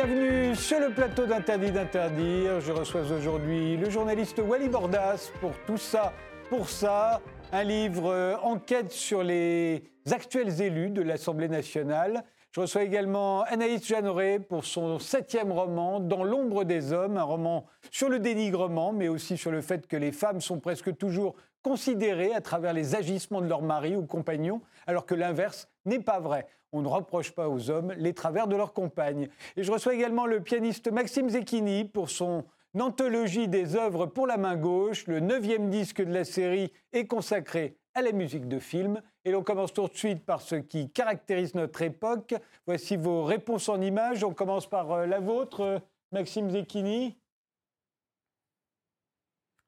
[0.00, 2.60] Bienvenue sur le plateau d'Interdit d'interdire.
[2.60, 6.12] Je reçois aujourd'hui le journaliste Wally Bordas pour tout ça,
[6.48, 7.20] pour ça.
[7.50, 12.22] Un livre euh, enquête sur les actuels élus de l'Assemblée nationale.
[12.52, 17.66] Je reçois également Anaïs Jeanneret pour son septième roman, Dans l'ombre des hommes, un roman
[17.90, 22.32] sur le dénigrement, mais aussi sur le fait que les femmes sont presque toujours considérées
[22.32, 26.46] à travers les agissements de leur mari ou compagnon, alors que l'inverse n'est pas vrai.
[26.72, 29.28] On ne reproche pas aux hommes les travers de leurs compagnes.
[29.56, 32.44] Et je reçois également le pianiste Maxime Zecchini pour son
[32.78, 35.06] anthologie des œuvres pour la main gauche.
[35.06, 39.00] Le neuvième disque de la série est consacré à la musique de film.
[39.24, 42.34] Et l'on commence tout de suite par ce qui caractérise notre époque.
[42.66, 44.22] Voici vos réponses en images.
[44.22, 45.78] On commence par euh, la vôtre, euh,
[46.12, 47.16] Maxime Zecchini.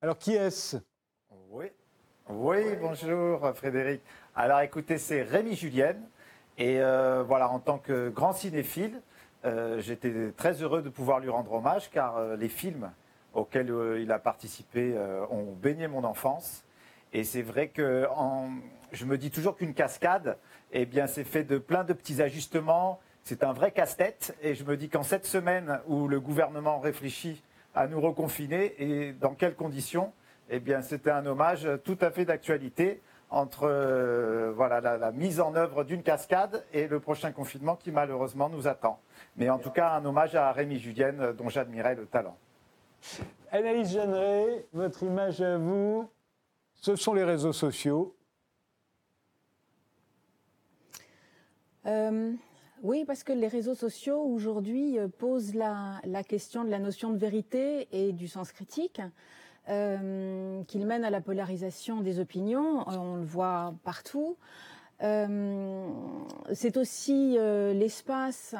[0.02, 0.76] Alors, qui est-ce?
[1.50, 1.66] Oui.
[2.28, 4.02] Oui, bonjour Frédéric.
[4.36, 6.00] Alors écoutez, c'est Rémi Julienne.
[6.60, 9.00] Et euh, voilà, en tant que grand cinéphile,
[9.78, 12.90] j'étais très heureux de pouvoir lui rendre hommage car les films
[13.32, 14.94] auxquels il a participé
[15.30, 16.62] ont baigné mon enfance.
[17.14, 18.06] Et c'est vrai que
[18.92, 20.36] je me dis toujours qu'une cascade,
[20.72, 23.00] eh bien, c'est fait de plein de petits ajustements.
[23.24, 24.36] C'est un vrai casse-tête.
[24.42, 27.42] Et je me dis qu'en cette semaine où le gouvernement réfléchit
[27.74, 30.12] à nous reconfiner et dans quelles conditions,
[30.50, 33.00] eh bien, c'était un hommage tout à fait d'actualité
[33.30, 38.48] entre euh, voilà, la, mise en œuvre d'une cascade et le prochain confinement qui malheureusement
[38.48, 39.00] nous attend.
[39.36, 42.36] Mais en tout cas, un hommage à Rémi Julienne, dont j'admirais le talent.
[43.52, 46.10] Anaïs Jeanneret, votre image à vous,
[46.74, 48.16] ce sont les réseaux sociaux.
[51.86, 52.32] Euh,
[52.82, 57.18] oui, parce que les réseaux sociaux aujourd'hui euh, posent la, question de la notion de
[57.18, 59.00] vérité et du sens critique,
[59.70, 62.84] euh, qu'ils mènent à la polarisation des opinions.
[62.88, 64.36] On le voit partout.
[65.00, 68.54] C'est aussi l'espace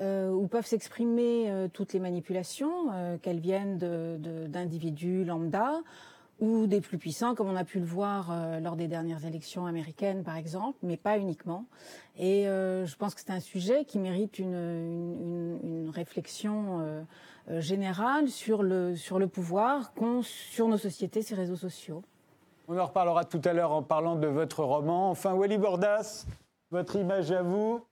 [0.00, 3.76] où peuvent s'exprimer toutes les manipulations, qu'elles viennent
[4.48, 5.82] d'individus lambda
[6.40, 9.66] ou des plus puissants, comme on a pu le voir euh, lors des dernières élections
[9.66, 11.66] américaines, par exemple, mais pas uniquement.
[12.16, 17.02] Et euh, je pense que c'est un sujet qui mérite une, une, une réflexion euh,
[17.60, 22.02] générale sur le, sur le pouvoir qu'ont sur nos sociétés ces réseaux sociaux.
[22.66, 25.10] On en reparlera tout à l'heure en parlant de votre roman.
[25.10, 26.26] Enfin, Wally Bordas,
[26.70, 27.86] votre image à vous,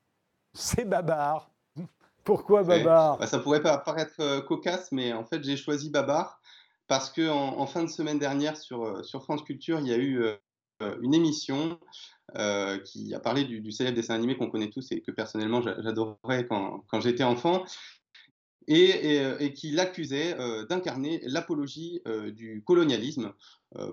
[0.53, 1.51] c'est Babar.
[2.25, 3.19] Pourquoi Babar?
[3.19, 6.41] Bah, Ça pourrait pas paraître cocasse, mais en fait, j'ai choisi Babar
[6.89, 9.97] parce que en, fin de semaine dernière sur, euh, sur France Culture, il y a
[9.97, 10.37] eu euh,
[11.01, 11.79] une émission
[12.37, 16.47] euh, qui a parlé du, célèbre dessin animé qu'on connaît tous et que personnellement j'adorais
[16.47, 17.65] quand, j'étais enfant,
[18.69, 20.37] et, qui l'accusait
[20.69, 23.33] d'incarner l'apologie du colonialisme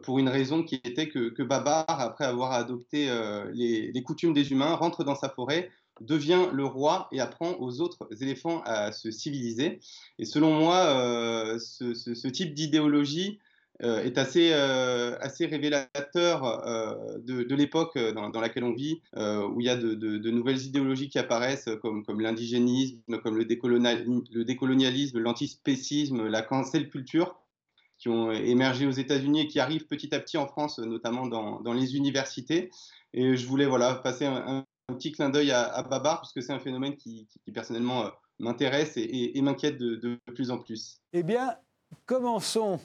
[0.03, 3.09] pour une raison qui était que, que Babar, après avoir adopté
[3.53, 5.71] les, coutumes des humains, rentre dans sa forêt
[6.01, 9.79] devient le roi et apprend aux autres éléphants à se civiliser.
[10.17, 13.39] Et selon moi, euh, ce, type d'idéologie
[13.81, 16.63] euh, est assez, euh, assez révélateur
[17.19, 21.69] de, l'époque dans, laquelle on vit, où il y a de, nouvelles idéologies qui apparaissent,
[21.81, 27.35] comme, comme l'indigénisme, comme le, décolonialisme, l'antispécisme, la cancel culture
[27.97, 31.59] qui ont émergé aux États-Unis et qui arrivent petit à petit en France, notamment dans,
[31.59, 32.69] dans les universités.
[33.13, 36.59] Et je voulais voilà, passer un, un petit clin d'œil à, Babar, puisque c'est un
[36.59, 41.01] phénomène qui, personnellement euh, m'intéresse et, m'inquiète de, plus en plus.
[41.13, 41.55] Eh bien,
[42.05, 42.79] commençons.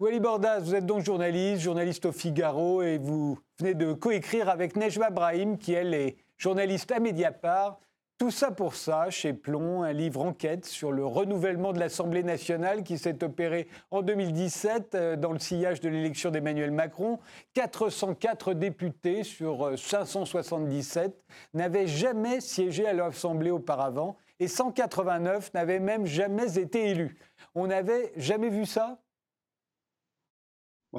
[0.00, 4.76] Wally Bordas, vous êtes donc journaliste, journaliste au Figaro, et vous venez de coécrire avec
[4.76, 7.78] Nejma Brahim, qui elle est journaliste à Mediapart.
[8.24, 12.82] Tout ça pour ça, chez Plomb, un livre enquête sur le renouvellement de l'Assemblée nationale
[12.82, 17.18] qui s'est opéré en 2017 euh, dans le sillage de l'élection d'Emmanuel Macron.
[17.52, 26.06] 404 députés sur 577 euh, n'avaient jamais siégé à l'Assemblée auparavant et 189 n'avaient même
[26.06, 27.18] jamais été élus.
[27.54, 29.02] On n'avait jamais vu ça?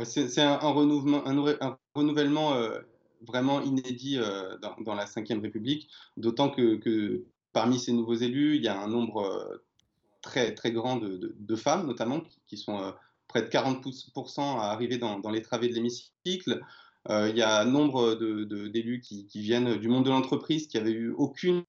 [0.04, 2.82] C'est un, renouvellement, euh,
[3.26, 7.24] vraiment inédit euh, dans, la Ve République, d'autant que,
[7.54, 9.64] parmi ces nouveaux élus, il y a un nombre euh,
[10.22, 12.92] très, très grand de, femmes, notamment, qui, sont euh,
[13.28, 16.62] près de 40% à arriver dans, les travées de l'hémicycle.
[17.10, 21.12] il y a un nombre d'élus qui, viennent du monde de l'entreprise, qui n'avaient eu
[21.12, 21.64] aucune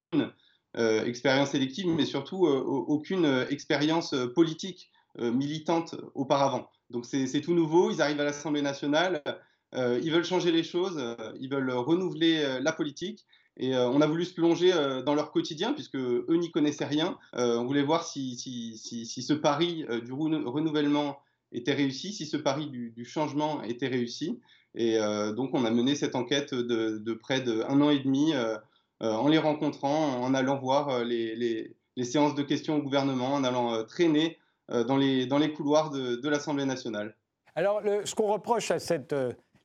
[0.75, 4.89] expérience élective, mais surtout aucune expérience politique
[5.19, 6.69] militante auparavant.
[6.89, 9.21] Donc c'est tout nouveau, ils arrivent à l'Assemblée nationale,
[9.75, 13.25] ils veulent changer les choses, euh, ils veulent renouveler euh, la politique.
[13.59, 14.71] Et on a voulu se plonger
[15.03, 17.17] dans leur quotidien, puisque eux n'y connaissaient rien.
[17.33, 21.17] on voulait voir si, si, ce pari du renouvellement
[21.51, 24.39] était réussi, si ce pari du, changement était réussi.
[24.75, 24.99] Et
[25.35, 28.35] donc, on a mené cette enquête de, près d'un an et demi
[28.99, 34.37] en les rencontrant, en allant voir les, séances de questions au gouvernement, en allant traîner
[34.69, 37.15] dans, les, dans les couloirs de, l'Assemblée nationale.
[37.55, 39.15] Alors, ce qu'on reproche à cette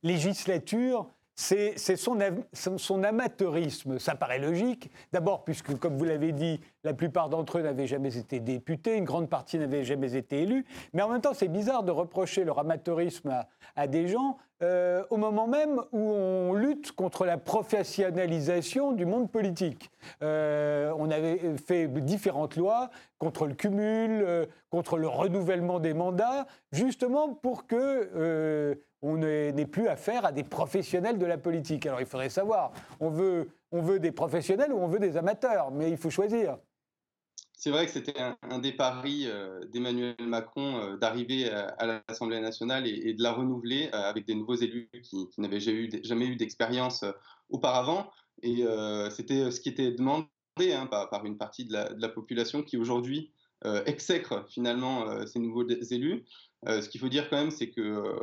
[0.03, 3.97] législature, c'est son, amateurisme.
[3.97, 4.91] Ça paraît logique.
[5.11, 9.05] D'abord, puisque, comme vous l'avez dit, la plupart d'entre eux n'avaient jamais été députés, une
[9.05, 10.65] grande partie n'avait jamais été élus.
[10.93, 13.45] Mais en même temps, c'est bizarre de reprocher leur amateurisme
[13.75, 19.31] à, des gens euh, au moment même où on lutte contre la professionnalisation du monde
[19.31, 19.89] politique.
[20.21, 26.45] Euh, on avait fait différentes lois contre le cumul, euh, contre le renouvellement des mandats,
[26.71, 31.85] justement pour que on n'est plus affaire à des professionnels de la politique.
[31.85, 32.71] Alors il faudrait savoir,
[33.01, 36.57] on veut, on veut des professionnels ou on veut des amateurs, mais il faut choisir.
[37.63, 42.87] C'est vrai que c'était un, des paris euh, d'Emmanuel Macron euh, d'arriver à, l'Assemblée nationale
[42.87, 47.05] et, de la renouveler euh, avec des nouveaux élus qui, n'avaient jamais eu, d'expérience
[47.49, 48.09] auparavant.
[48.41, 48.65] Et
[49.11, 50.27] c'était ce qui était demandé
[50.59, 53.31] hein, par, une partie de la population qui aujourd'hui
[53.85, 56.25] exècre finalement ces nouveaux élus.
[56.67, 58.17] Euh, ce qu'il faut dire quand même, c'est qu'on euh,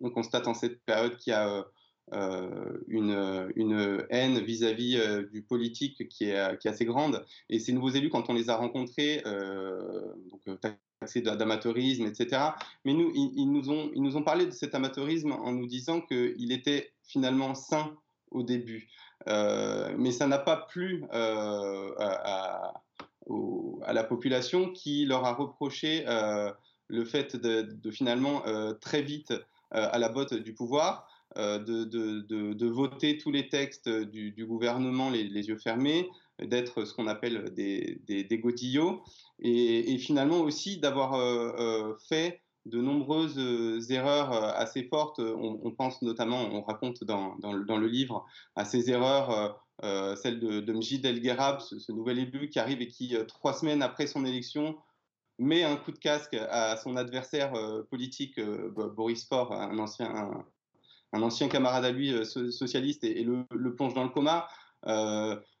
[0.00, 1.64] on constate en cette période qu'il y a
[2.12, 5.00] euh, une, une, haine vis-à-vis
[5.32, 7.24] du politique qui est, assez grande.
[7.48, 12.42] Et ces nouveaux élus, quand on les a rencontrés, donc taxés d'amateurisme, etc.,
[12.84, 16.00] mais nous, ils, nous ont, ils nous ont parlé de cet amateurisme en nous disant
[16.00, 17.96] qu'il était finalement sain
[18.30, 18.88] au début.
[19.26, 22.74] mais ça n'a pas plu à,
[23.88, 26.04] la population qui leur a reproché
[26.92, 29.36] le fait de, finalement euh, très vite euh,
[29.70, 31.08] à la botte du pouvoir,
[31.38, 36.08] euh, de, voter tous les textes du, gouvernement les, yeux fermés,
[36.40, 39.02] d'être ce qu'on appelle des, des, godillots,
[39.40, 41.12] et, finalement aussi d'avoir
[42.08, 45.20] fait de nombreuses erreurs assez fortes.
[45.20, 51.04] On, pense notamment, on raconte dans, le, livre, à ces erreurs, celle de, de Mjid
[51.06, 54.76] El Gherab, ce, nouvel élu qui arrive et qui, trois semaines après son élection,
[55.42, 60.44] met un coup de casque à son adversaire euh, politique, euh, Boris Faure, un ancien,
[61.12, 64.48] un, ancien camarade à lui, euh, socialiste, et, le, plonge dans le coma.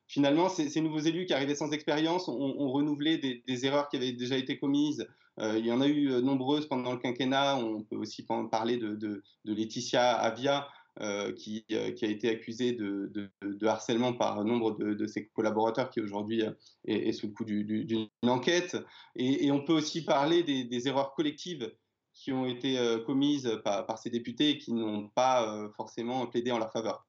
[0.06, 4.36] finalement, ces, nouveaux élus qui arrivaient sans expérience ont, renouvelé des, erreurs qui avaient déjà
[4.36, 5.06] été commises.
[5.38, 7.56] il y en a eu nombreuses pendant le quinquennat.
[7.56, 10.68] On peut aussi parler de, Laetitia Avia,
[11.00, 13.10] euh, qui, euh, qui, a été accusé de,
[13.40, 16.52] de, harcèlement par nombre de, ses collaborateurs qui aujourd'hui euh,
[16.84, 18.76] est, sous le coup d'une enquête.
[19.16, 21.74] Et, on peut aussi parler des, erreurs collectives
[22.12, 26.58] qui ont été commises par, par, ces députés et qui n'ont pas forcément plaidé en
[26.58, 27.06] leur faveur.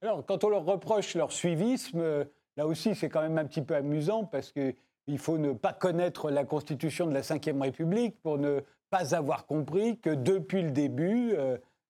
[0.00, 2.24] Alors, quand on leur reproche leur suivisme,
[2.56, 6.30] là aussi c'est quand même un petit peu amusant parce qu'il faut ne pas connaître
[6.30, 11.34] la constitution de la Ve République pour ne pas avoir compris que depuis le début,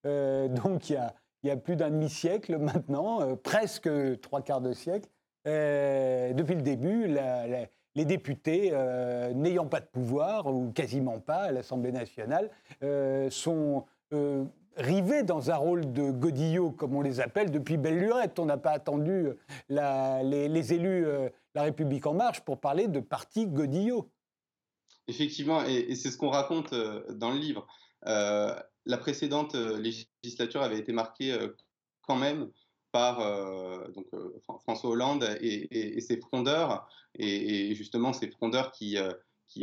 [0.04, 3.88] donc il y a il y a plus d'un demi-siècle maintenant, euh, presque
[4.20, 5.08] trois quarts de siècle,
[5.46, 7.16] euh, depuis le début,
[7.94, 12.50] les députés, euh, n'ayant pas de pouvoir, ou quasiment pas, à l'Assemblée nationale,
[13.30, 13.84] sont
[14.76, 18.38] rivés dans un rôle de godillot, comme on les appelle, depuis belle lurette.
[18.38, 19.28] On n'a pas attendu
[19.68, 21.06] les, élus
[21.54, 24.10] La République En Marche pour parler de parti godillot.
[25.08, 26.74] Effectivement, et c'est ce qu'on raconte
[27.10, 27.66] dans le livre
[28.86, 31.48] la précédente euh, législature avait été marquée euh,
[32.02, 32.50] quand même
[32.92, 33.86] par euh,
[34.62, 38.98] François Hollande et, ses frondeurs, et, justement ces frondeurs qui,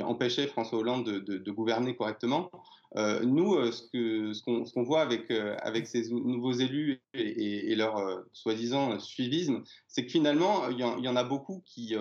[0.01, 2.49] empêchaient François Hollande de, gouverner correctement.
[2.95, 10.69] nous, ce qu'on voit avec, ces nouveaux élus et, leur soi-disant suivisme, c'est que finalement,
[10.69, 11.97] il y, en a beaucoup qui,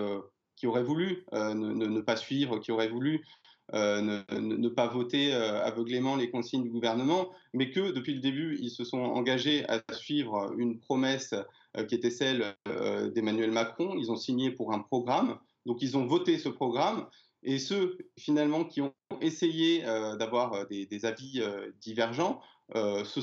[0.63, 3.25] auraient voulu ne, pas suivre, qui auraient voulu
[3.73, 8.57] euh, ne, pas voter euh, aveuglément les consignes du gouvernement, mais que depuis le début,
[8.61, 11.33] ils se sont engagés à suivre une promesse
[11.75, 12.55] euh, qui était celle
[13.13, 13.95] d'Emmanuel Macron.
[13.97, 17.07] Ils ont signé pour un programme, donc ils ont voté ce programme.
[17.43, 19.83] Et ceux finalement qui ont essayé
[20.17, 21.41] d'avoir des, avis
[21.79, 22.41] divergents
[22.73, 23.21] se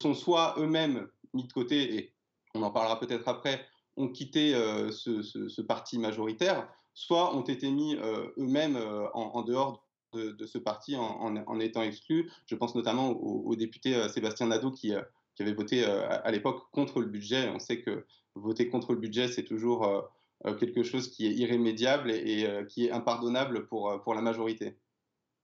[0.00, 2.14] sont soit eux-mêmes mis de côté, et
[2.54, 4.52] on en parlera peut-être après, ont quitté
[4.92, 8.78] ce, parti majoritaire, soit ont été mis eux-mêmes
[9.12, 12.30] en, dehors de, ce parti en, étant exclu.
[12.46, 15.02] Je pense notamment au, député euh, Sébastien Nadeau qui, euh,
[15.38, 17.50] avait voté euh, à l'époque contre le budget.
[17.50, 20.10] On sait que voter contre le budget, c'est toujours
[20.58, 24.76] quelque chose qui est irrémédiable et, qui est impardonnable pour, pour la majorité.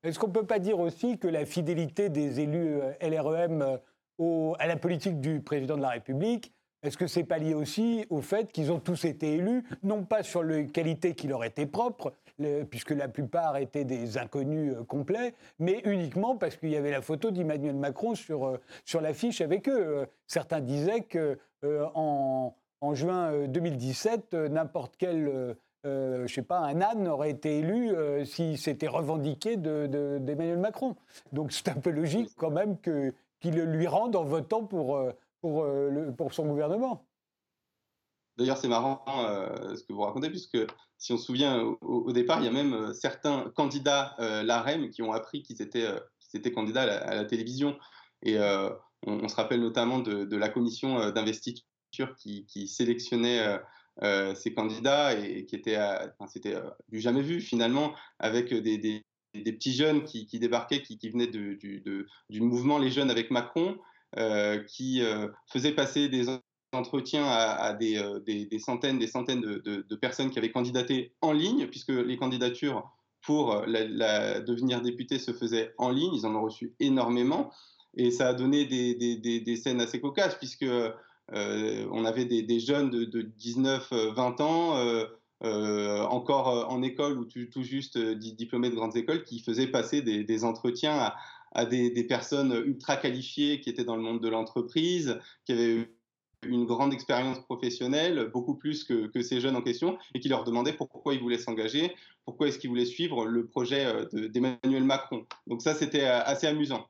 [0.02, 3.78] Est-ce qu'on ne peut pas dire aussi que la fidélité des élus LREM
[4.59, 8.20] à la politique du président de la République Est-ce que c'est pas lié aussi au
[8.20, 12.12] fait qu'ils ont tous été élus, non pas sur les qualités qui leur étaient propres,
[12.70, 17.02] puisque la plupart étaient des inconnus euh, complets, mais uniquement parce qu'il y avait la
[17.02, 20.00] photo d'Emmanuel Macron sur, euh, sur l'affiche avec eux.
[20.00, 21.38] Euh, certains disaient que
[21.94, 27.94] en, en, juin 2017, n'importe quel je je sais pas, un âne aurait été élu
[28.24, 30.96] s'il s'était revendiqué d'Emmanuel de, Macron.
[31.32, 34.98] Donc c'est un peu logique quand même qu'il le lui rende en votant pour,
[35.42, 35.66] pour,
[36.16, 37.06] pour son gouvernement.
[38.38, 40.58] D'ailleurs, c'est marrant euh, ce que vous racontez, puisque
[40.96, 44.90] si on se souvient, au, départ, il y a même euh, certains candidats euh, l'AREM
[44.90, 45.87] qui ont appris qu'ils étaient,
[46.52, 47.76] candidats à la, télévision.
[48.22, 48.38] Et
[49.06, 53.58] on, se rappelle notamment de, la commission d'investiture qui, sélectionnait
[54.34, 55.78] ces candidats et qui était,
[56.28, 56.54] c'était
[56.88, 62.90] du jamais vu finalement, avec des, petits jeunes qui, débarquaient, qui, venaient du, mouvement Les
[62.90, 63.76] Jeunes avec Macron,
[64.66, 65.02] qui
[65.47, 66.28] faisaient passer des
[66.73, 71.90] entretien à, euh, des, centaines, des centaines de, personnes qui avaient candidaté en ligne, puisque
[71.90, 72.90] les candidatures
[73.25, 76.14] pour euh, devenir député se faisaient en ligne.
[76.14, 77.52] Ils en ont reçu énormément.
[77.95, 80.90] Et ça a donné des, scènes assez cocasses, puisque euh,
[81.31, 85.09] on avait des, jeunes de, 19-20 ans,
[86.09, 90.99] encore en école ou tout, juste diplômés de grandes écoles, qui faisaient passer des, entretiens
[90.99, 91.16] à,
[91.54, 95.88] à des, personnes ultra qualifiées qui étaient dans le monde de l'entreprise, qui avaient
[96.44, 100.73] une grande expérience professionnelle, beaucoup plus que, ces jeunes en question, et qui leur demandait
[100.73, 101.94] pourquoi ils voulaient s'engager,
[102.25, 105.26] pourquoi est-ce qu'ils voulaient suivre le projet euh, d'Emmanuel Macron.
[105.47, 106.87] Donc ça, c'était euh, assez amusant.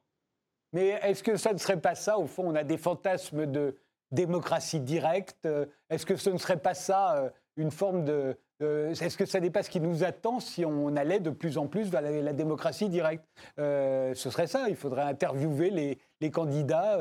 [0.73, 3.77] Mais est-ce que ça ne serait pas ça Au fond, on a des fantasmes de
[4.11, 5.45] démocratie directe.
[5.45, 8.37] Euh, est-ce que ce ne serait pas ça une forme de...
[8.63, 11.67] Est-ce que ça n'est pas ce qui nous attend si on allait de plus en
[11.67, 13.25] plus vers la, démocratie directe
[13.57, 14.69] Ce serait ça.
[14.69, 16.99] Il faudrait interviewer les, candidats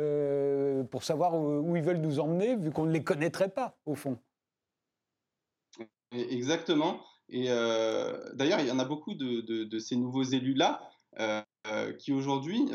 [0.00, 3.94] euh, pour savoir où, ils veulent nous emmener, vu qu'on ne les connaîtrait pas, au
[3.94, 4.18] fond.
[6.12, 7.00] Exactement.
[7.28, 10.82] Et euh, d'ailleurs, il y en a beaucoup de, ces nouveaux élus-là
[11.20, 11.42] euh,
[11.98, 12.66] qui aujourd'hui,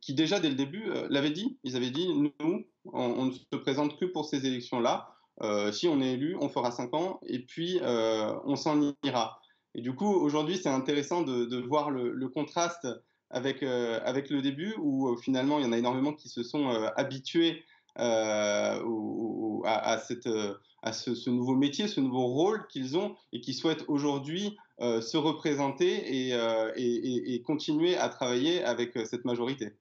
[0.00, 1.58] qui déjà dès le début l'avaient dit.
[1.62, 2.32] Ils avaient dit, nous,
[2.92, 5.15] on, ne se présente que pour ces élections-là.
[5.72, 9.40] Si on est élu, on fera cinq ans et puis on s'en ira.
[9.74, 12.86] Et du coup, aujourd'hui, c'est intéressant de, voir le contraste
[13.30, 16.42] avec, euh, avec le début où euh, finalement il y en a énormément qui se
[16.42, 17.64] sont euh, habitués
[17.98, 18.78] à,
[20.06, 20.28] cette,
[20.82, 26.28] à ce, nouveau métier, ce nouveau rôle qu'ils ont et qui souhaitent aujourd'hui se représenter
[26.76, 29.78] et, continuer à travailler avec cette majorité.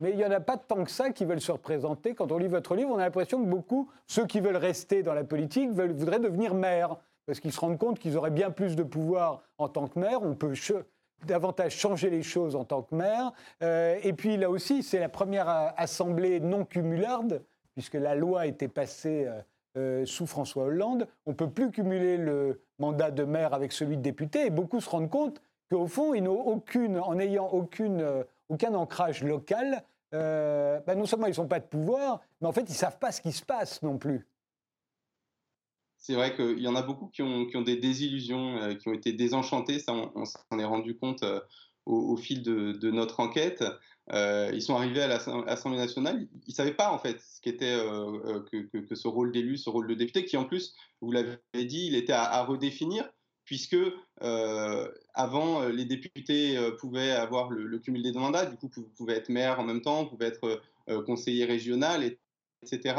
[0.00, 2.14] Mais il n'y en a pas tant que ça qui veulent se représenter.
[2.14, 5.14] Quand on lit votre livre, on a l'impression que beaucoup, ceux qui veulent rester dans
[5.14, 6.96] la politique, voudraient devenir maire.
[7.26, 10.22] Parce qu'ils se rendent compte qu'ils auraient bien plus de pouvoir en tant que maire.
[10.22, 10.54] On peut
[11.26, 13.32] davantage changer les choses en tant que maire.
[13.62, 17.42] Euh, et puis là aussi, c'est la première assemblée non cumularde,
[17.74, 19.40] puisque la loi était passée euh,
[19.76, 21.06] euh, sous François Hollande.
[21.26, 24.46] On ne peut plus cumuler le mandat de maire avec celui de député.
[24.46, 29.84] Et beaucoup se rendent compte qu'au fond, ils aucune, en n'ayant aucune, aucun ancrage local,
[30.12, 33.12] bah, non seulement ils n'ont pas de pouvoir, mais en fait, ils ne savent pas
[33.12, 34.26] ce qui se passe non plus
[35.98, 39.12] c'est vrai qu'il y en a beaucoup qui ont, des désillusions, euh, qui ont été
[39.12, 39.78] désenchantés.
[39.78, 41.40] Ça, on, s'en est rendu compte euh,
[41.86, 43.64] au, fil de, notre enquête.
[44.12, 47.76] Euh, ils sont arrivés à l'Assemblée nationale, ils ne savaient pas en fait ce qu'était
[48.50, 51.94] que, ce rôle d'élu, ce rôle de député, qui en plus, vous l'avez dit, il
[51.94, 53.06] était à, redéfinir,
[53.48, 53.78] puisque
[55.14, 59.58] avant, les députés pouvaient avoir le, cumul des mandats, du coup, vous pouvez être maire
[59.58, 60.60] en même temps, vous pouvez être
[61.06, 62.18] conseiller régional, et
[62.62, 62.96] etc.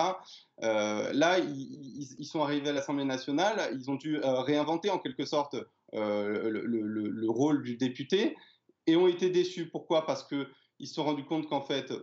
[0.64, 5.26] Euh, là, ils, sont arrivés à l'Assemblée nationale, ils ont dû euh, réinventer en quelque
[5.26, 5.56] sorte
[5.94, 8.36] euh, le, rôle du député
[8.88, 9.70] et ont été déçus.
[9.70, 10.06] Pourquoi?
[10.06, 11.94] Parce qu'ils se sont rendus compte qu'en fait,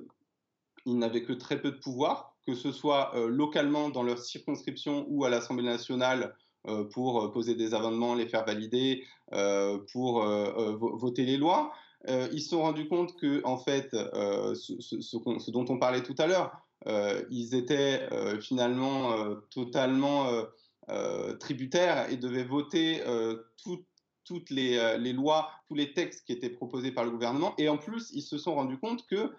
[0.85, 5.25] ils n'avaient que très peu de pouvoir, que ce soit localement dans leur circonscription ou
[5.25, 6.37] à l'Assemblée nationale
[6.93, 9.05] pour poser des amendements, les faire valider,
[9.93, 11.73] pour voter les lois.
[12.09, 16.53] ils se sont rendus compte que, en fait, ce dont on parlait tout à l'heure,
[16.87, 20.27] euh, ils étaient euh, finalement euh, totalement
[21.41, 23.03] tributaires et devaient voter
[24.27, 27.55] toutes les, lois, tous les textes qui étaient proposés par le gouvernement.
[27.59, 29.33] Et en plus, ils se sont rendus compte que,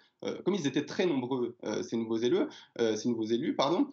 [0.44, 2.46] comme ils étaient très nombreux, ces nouveaux élus,
[2.79, 3.88] ces nouveaux élus, pardon,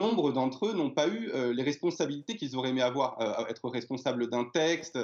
[0.00, 4.44] nombre d'entre eux n'ont pas eu les responsabilités qu'ils auraient aimé avoir, être responsable d'un
[4.44, 4.98] texte,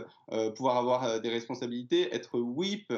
[0.56, 2.92] pouvoir avoir des responsabilités, être whip.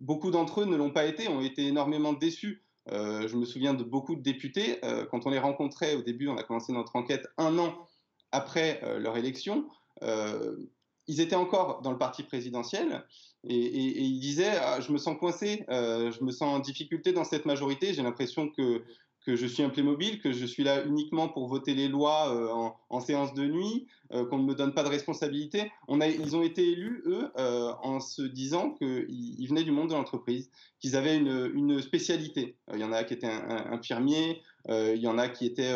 [0.00, 3.74] beaucoup d'entre eux ne l'ont pas été, ont été énormément déçus euh, je me souviens
[3.74, 6.96] de beaucoup de députés, euh, quand on les rencontrait au début, on a commencé notre
[6.96, 7.86] enquête un an
[8.32, 9.68] après euh, leur élection,
[10.02, 13.04] ils étaient encore dans le parti présidentiel
[13.44, 17.46] et, ils disaient ah, Je me sens coincé, je me sens en difficulté dans cette
[17.46, 18.82] majorité, j'ai l'impression que
[19.28, 22.70] que je suis un Playmobil, que je suis là uniquement pour voter les lois euh,
[22.88, 25.70] en, séance de nuit, euh, qu'on ne me donne pas de responsabilité.
[25.86, 30.50] Ils ont été élus, eux, euh, en se disant qu'ils venaient du monde de l'entreprise,
[30.80, 32.56] qu'ils avaient une, spécialité.
[32.72, 35.74] Il y en a qui étaient infirmiers, il y en a qui étaient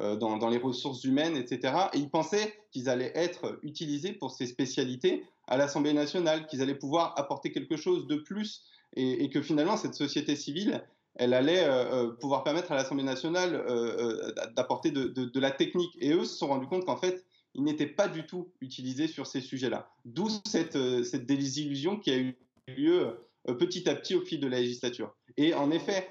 [0.00, 1.74] dans, dans, les ressources humaines, etc.
[1.92, 6.74] Et ils pensaient qu'ils allaient être utilisés pour ces spécialités à l'Assemblée nationale, qu'ils allaient
[6.74, 8.64] pouvoir apporter quelque chose de plus
[8.96, 10.82] et, que finalement cette société civile,
[11.16, 15.96] elle allait euh, euh, pouvoir permettre à l'Assemblée nationale euh, d'apporter de, la technique.
[16.00, 19.26] Et eux se sont rendus compte qu'en fait, ils n'étaient pas du tout utilisés sur
[19.26, 19.90] ces sujets-là.
[20.04, 22.36] D'où cette, cette désillusion qui a eu
[22.68, 23.18] lieu
[23.58, 25.14] petit à petit au fil de la législature.
[25.36, 26.08] Et en effet,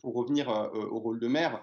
[0.00, 1.62] pour revenir au rôle de maire,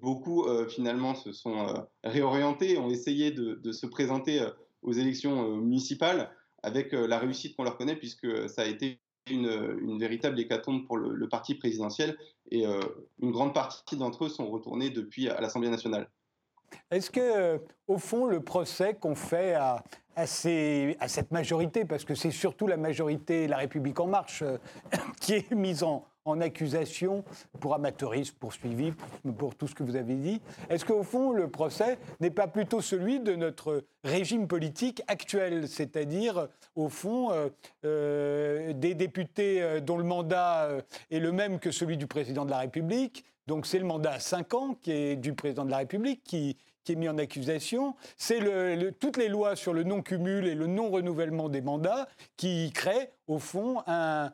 [0.00, 4.46] beaucoup finalement se sont réorientés, ont essayé de, se présenter
[4.82, 6.30] aux élections municipales
[6.62, 11.28] avec la réussite qu'on leur connaît, puisque ça a été une, véritable hécatombe pour le,
[11.28, 12.16] parti présidentiel
[12.50, 12.80] et euh,
[13.20, 16.08] une grande partie d'entre eux sont retournés depuis à l'Assemblée nationale.
[16.90, 19.82] Est-ce que, euh, au fond, le procès qu'on fait à,
[20.26, 24.58] cette majorité, parce que c'est surtout la majorité La République En Marche euh,
[25.20, 27.24] qui est mise en, en accusation
[27.60, 28.92] pour amateurisme poursuivi,
[29.38, 30.42] pour, tout ce que vous avez dit.
[30.68, 36.48] Est-ce qu'au fond, le procès n'est pas plutôt celui de notre régime politique actuel, c'est-à-dire,
[36.74, 37.48] au fond, euh,
[37.84, 40.68] euh, des députés euh, dont le mandat
[41.10, 44.20] est le même que celui du président de la République donc c'est le mandat à
[44.20, 46.56] 5 ans qui est du président de la République qui,
[46.86, 47.96] qui est mis en accusation.
[48.16, 48.40] C'est
[49.00, 53.82] toutes les lois sur le non-cumul et le non-renouvellement des mandats qui créent, au fond,
[53.86, 54.30] un,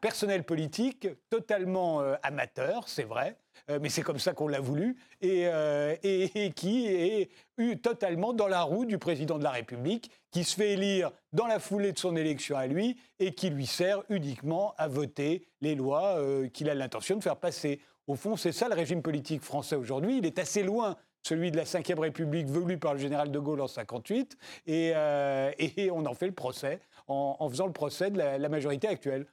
[0.00, 3.36] personnel politique totalement euh, amateur, c'est vrai,
[3.68, 8.32] euh, mais c'est comme ça qu'on l'a voulu, et, euh, et, qui est eu totalement
[8.32, 11.92] dans la roue du président de la République, qui se fait élire dans la foulée
[11.92, 16.16] de son élection à lui, et qui lui sert uniquement à voter les lois
[16.54, 17.80] qu'il a l'intention de faire passer.
[18.10, 20.18] Au fond, c'est ça le régime politique français aujourd'hui.
[20.18, 23.60] Il est assez loin celui de la Ve République voulu par le général de Gaulle
[23.60, 24.36] en 58,
[24.68, 29.26] euh, et, on en fait le procès, en, faisant le procès de la, majorité actuelle.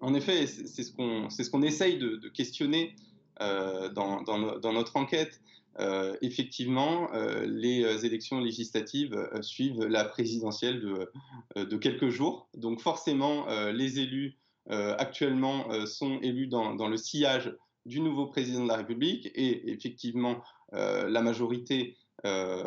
[0.00, 2.94] En effet, c'est ce qu'on ce qu'on essaye de, questionner
[3.40, 5.40] euh, dans, dans, notre enquête.
[5.78, 7.10] Euh, effectivement,
[7.44, 12.48] les élections législatives suivent la présidentielle de, de, quelques jours.
[12.54, 14.36] Donc forcément, les élus
[14.68, 17.54] actuellement sont élus dans, dans, le sillage
[17.86, 22.62] du nouveau président de la République et effectivement la majorité, euh,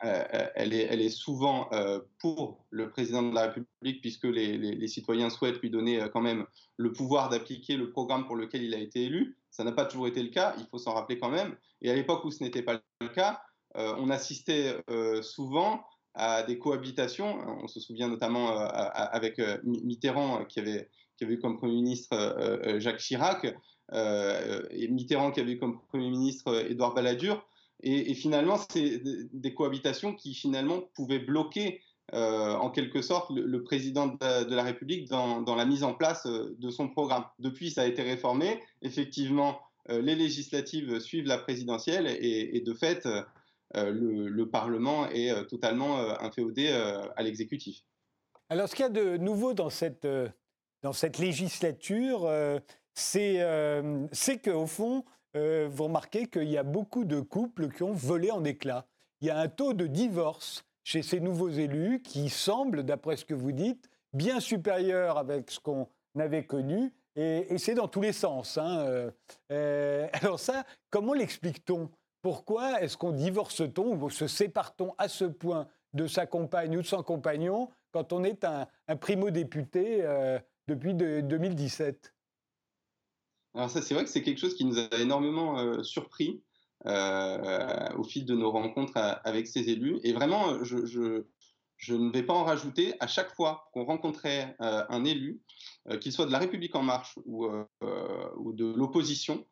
[0.00, 5.30] elle, est, elle, est, souvent euh, pour le président de la République, puisque les, citoyens
[5.30, 9.04] souhaitent lui donner quand même le pouvoir d'appliquer le programme pour lequel il a été
[9.04, 9.36] élu.
[9.50, 11.56] Ça n'a pas toujours été le cas, il faut s'en rappeler quand même.
[11.80, 13.40] Et à l'époque où ce n'était pas le cas,
[13.74, 14.76] on assistait
[15.22, 17.38] souvent à des cohabitations.
[17.62, 22.98] On se souvient notamment avec Mitterrand, qui avait, qui avait eu comme Premier ministre Jacques
[22.98, 23.52] Chirac, euh,
[23.92, 27.46] et Mitterrand qui avait comme Premier ministre euh, Édouard Balladur.
[27.82, 31.82] Et, finalement, c'est des cohabitations qui finalement pouvaient bloquer
[32.14, 36.70] euh, en quelque sorte le, président de la, République dans, la mise en place de
[36.70, 37.26] son programme.
[37.38, 38.62] Depuis, ça a été réformé.
[38.80, 43.06] Effectivement, les législatives suivent la présidentielle et, de fait,
[43.74, 47.84] le, Parlement est totalement inféodé à l'exécutif.
[48.48, 50.08] Alors, ce qu'il y a de nouveau dans cette,
[50.82, 52.26] dans cette législature,
[53.16, 55.04] euh, c'est qu'au fond,
[55.36, 58.86] euh, vous remarquez qu'il y a beaucoup de couples qui ont volé en éclats.
[59.20, 63.24] Il y a un taux de divorce chez ces nouveaux élus qui semble, d'après ce
[63.24, 66.92] que vous dites, bien supérieur avec ce qu'on avait connu.
[67.16, 68.58] Et, c'est dans tous les sens.
[68.58, 69.10] Hein.
[69.50, 71.90] Euh, alors ça, comment l'explique-t-on?
[72.22, 76.86] Pourquoi est-ce qu'on divorce-t-on ou se sépare-t-on à ce point de sa compagne ou de
[76.86, 80.04] son compagnon quand on est un, primo-député
[80.66, 82.12] depuis 2017
[83.56, 86.42] alors ça, c'est vrai que c'est quelque chose qui nous a énormément euh, surpris
[86.86, 89.98] euh, au fil de nos rencontres avec ces élus.
[90.04, 91.22] Et vraiment, je,
[91.88, 92.92] ne vais pas en rajouter.
[93.00, 95.40] À chaque fois qu'on rencontrait euh, un élu,
[96.00, 97.48] qu'il soit de la République en marche ou,
[97.80, 99.46] de l'opposition,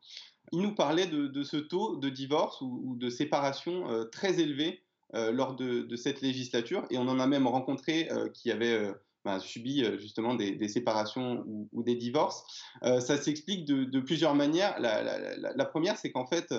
[0.52, 5.96] il nous parlait de, ce taux de divorce ou, de séparation très élevé lors de,
[5.96, 6.84] cette législature.
[6.90, 8.92] Et on en a même rencontré qui avaient
[9.24, 12.44] bah, subi euh, justement des, séparations ou, des divorces.
[12.82, 14.78] Euh, ça s'explique de, plusieurs manières.
[14.78, 16.54] La, première, c'est qu'en fait,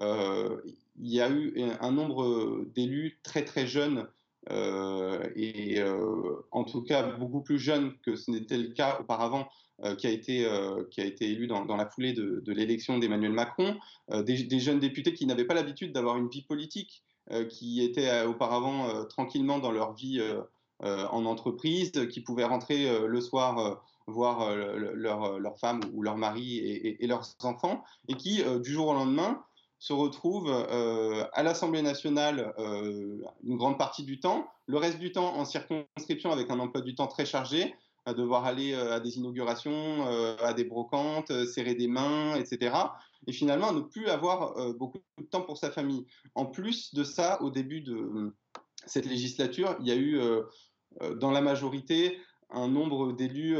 [0.00, 0.60] euh,
[1.00, 4.08] il y a eu un nombre d'élus très très jeunes
[4.50, 5.78] et
[6.52, 9.46] en tout cas beaucoup plus jeunes que ce n'était le cas auparavant,
[9.98, 10.48] qui, a été,
[10.90, 13.76] qui a été élu dans, la foulée de, l'élection d'Emmanuel Macron,
[14.10, 17.04] des, des, jeunes députés qui n'avaient pas l'habitude d'avoir une vie politique,
[17.50, 20.18] qui étaient auparavant tranquillement dans leur vie
[20.80, 26.56] en entreprise, qui pouvaient rentrer euh, le soir voir leur, leur, femme ou leur mari
[26.56, 29.44] et, leurs enfants, et qui, du jour au lendemain,
[29.78, 32.54] se retrouvent à l'Assemblée nationale
[33.44, 36.94] une grande partie du temps, le reste du temps en circonscription avec un emploi du
[36.94, 37.74] temps très chargé,
[38.06, 40.06] à devoir aller à des inaugurations,
[40.40, 42.74] à des brocantes, serrer des mains, etc.
[43.26, 46.06] Et finalement, ne plus avoir beaucoup de temps pour sa famille.
[46.34, 48.34] En plus de ça, au début de
[48.86, 50.18] cette législature, il y a eu
[51.16, 52.18] dans la majorité
[52.50, 53.56] un nombre d'élus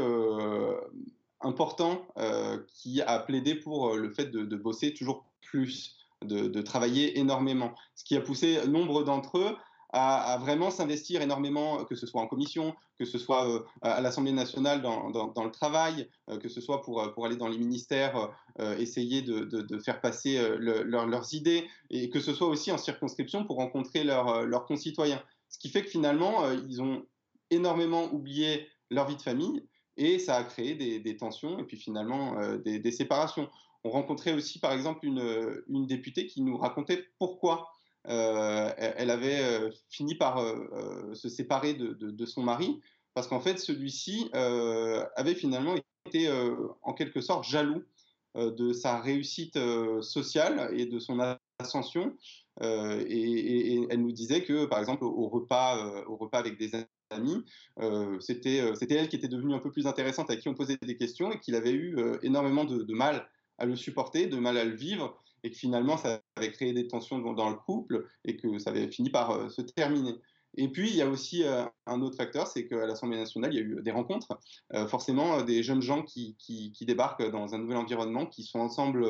[1.41, 2.05] important
[2.67, 7.73] qui a plaidé pour le fait de, bosser toujours plus, de, travailler énormément.
[7.95, 9.55] Ce qui a poussé nombre d'entre eux
[9.91, 14.81] à, vraiment s'investir énormément, que ce soit en commission, que ce soit à l'Assemblée nationale
[14.81, 16.09] dans, le travail,
[16.41, 18.29] que ce soit pour aller dans les ministères,
[18.77, 24.03] essayer de, faire passer leurs idées, et que ce soit aussi en circonscription pour rencontrer
[24.03, 25.21] leurs concitoyens.
[25.49, 27.03] Ce qui fait que finalement, ils ont
[27.51, 29.63] énormément oublié leur vie de famille
[29.97, 33.49] et ça a créé des, tensions et puis finalement euh, des, séparations.
[33.83, 37.69] On rencontrait aussi par exemple une, une députée qui nous racontait pourquoi
[38.07, 40.41] euh, elle avait euh, fini par
[41.13, 42.79] se séparer de, son mari
[43.13, 46.29] parce qu'en fait celui-ci avait finalement été
[46.81, 47.83] en quelque sorte jaloux
[48.35, 49.59] de sa réussite
[50.01, 51.19] sociale et de son
[51.59, 52.15] ascension
[52.61, 56.71] et, et, elle nous disait que par exemple au repas, au repas avec des
[57.11, 57.43] amie,
[57.79, 60.77] euh, c'était, euh, elle qui était devenue un peu plus intéressante, à qui on posait
[60.81, 64.57] des questions et qu'il avait eu euh, énormément de, mal à le supporter, de mal
[64.57, 68.35] à le vivre, et que finalement ça avait créé des tensions dans, le couple et
[68.35, 70.15] que ça avait fini par se terminer.
[70.57, 73.59] Et puis, il y a aussi un autre facteur, c'est qu'à l'Assemblée nationale, il y
[73.59, 74.39] a eu des rencontres,
[74.87, 76.35] forcément des jeunes gens qui,
[76.81, 79.05] débarquent dans un nouvel environnement, qui sont ensemble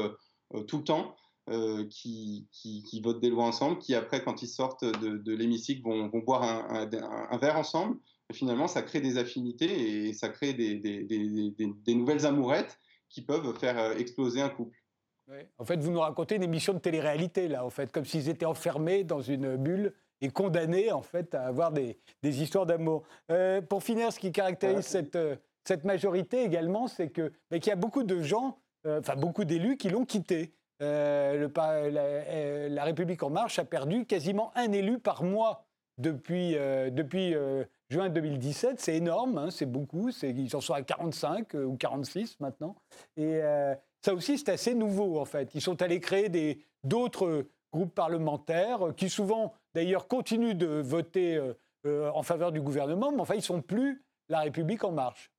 [0.68, 1.16] tout le temps,
[1.50, 6.08] euh, qui, qui, votent des lois ensemble, qui après, quand ils sortent de, l'hémicycle, vont,
[6.08, 6.88] vont, boire un,
[7.32, 7.98] un, verre ensemble.
[8.30, 12.78] Et finalement, ça crée des affinités et ça crée des, des, des, nouvelles amourettes
[13.10, 14.78] qui peuvent faire euh, exploser un couple.
[15.58, 18.46] En fait, vous nous racontez une émission de télé-réalité, là, en fait, comme s'ils étaient
[18.46, 23.08] enfermés dans une bulle et condamnés, en fait, à avoir des, histoires d'amour.
[23.32, 25.18] Euh, pour finir, ce qui caractérise cette,
[25.64, 29.90] cette majorité également, c'est que, qu'il y a beaucoup de gens, enfin, beaucoup d'élus qui
[29.90, 30.54] l'ont quitté.
[30.82, 35.66] Euh, euh, la, République en marche a perdu quasiment un élu par mois
[35.98, 38.80] depuis, euh, juin 2017.
[38.80, 40.10] C'est énorme, hein, c'est beaucoup.
[40.24, 42.76] Ils en sont à 45 ou 46 maintenant.
[43.18, 43.42] Et
[44.02, 45.54] ça aussi, c'est assez nouveau en fait.
[45.56, 51.42] Ils sont allés créer d'autres groupes parlementaires qui souvent, d'ailleurs, continuent de voter
[51.86, 55.32] en faveur du gouvernement, mais enfin, ils ne sont plus la République en marche.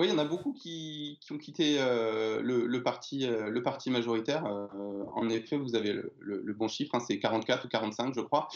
[0.00, 3.90] Oui, il y en a beaucoup qui, ont quitté euh, le, parti, euh, le parti
[3.90, 4.46] majoritaire.
[4.46, 8.48] Euh, en effet, vous avez le, bon chiffre, hein, c'est 44 ou 45, je crois.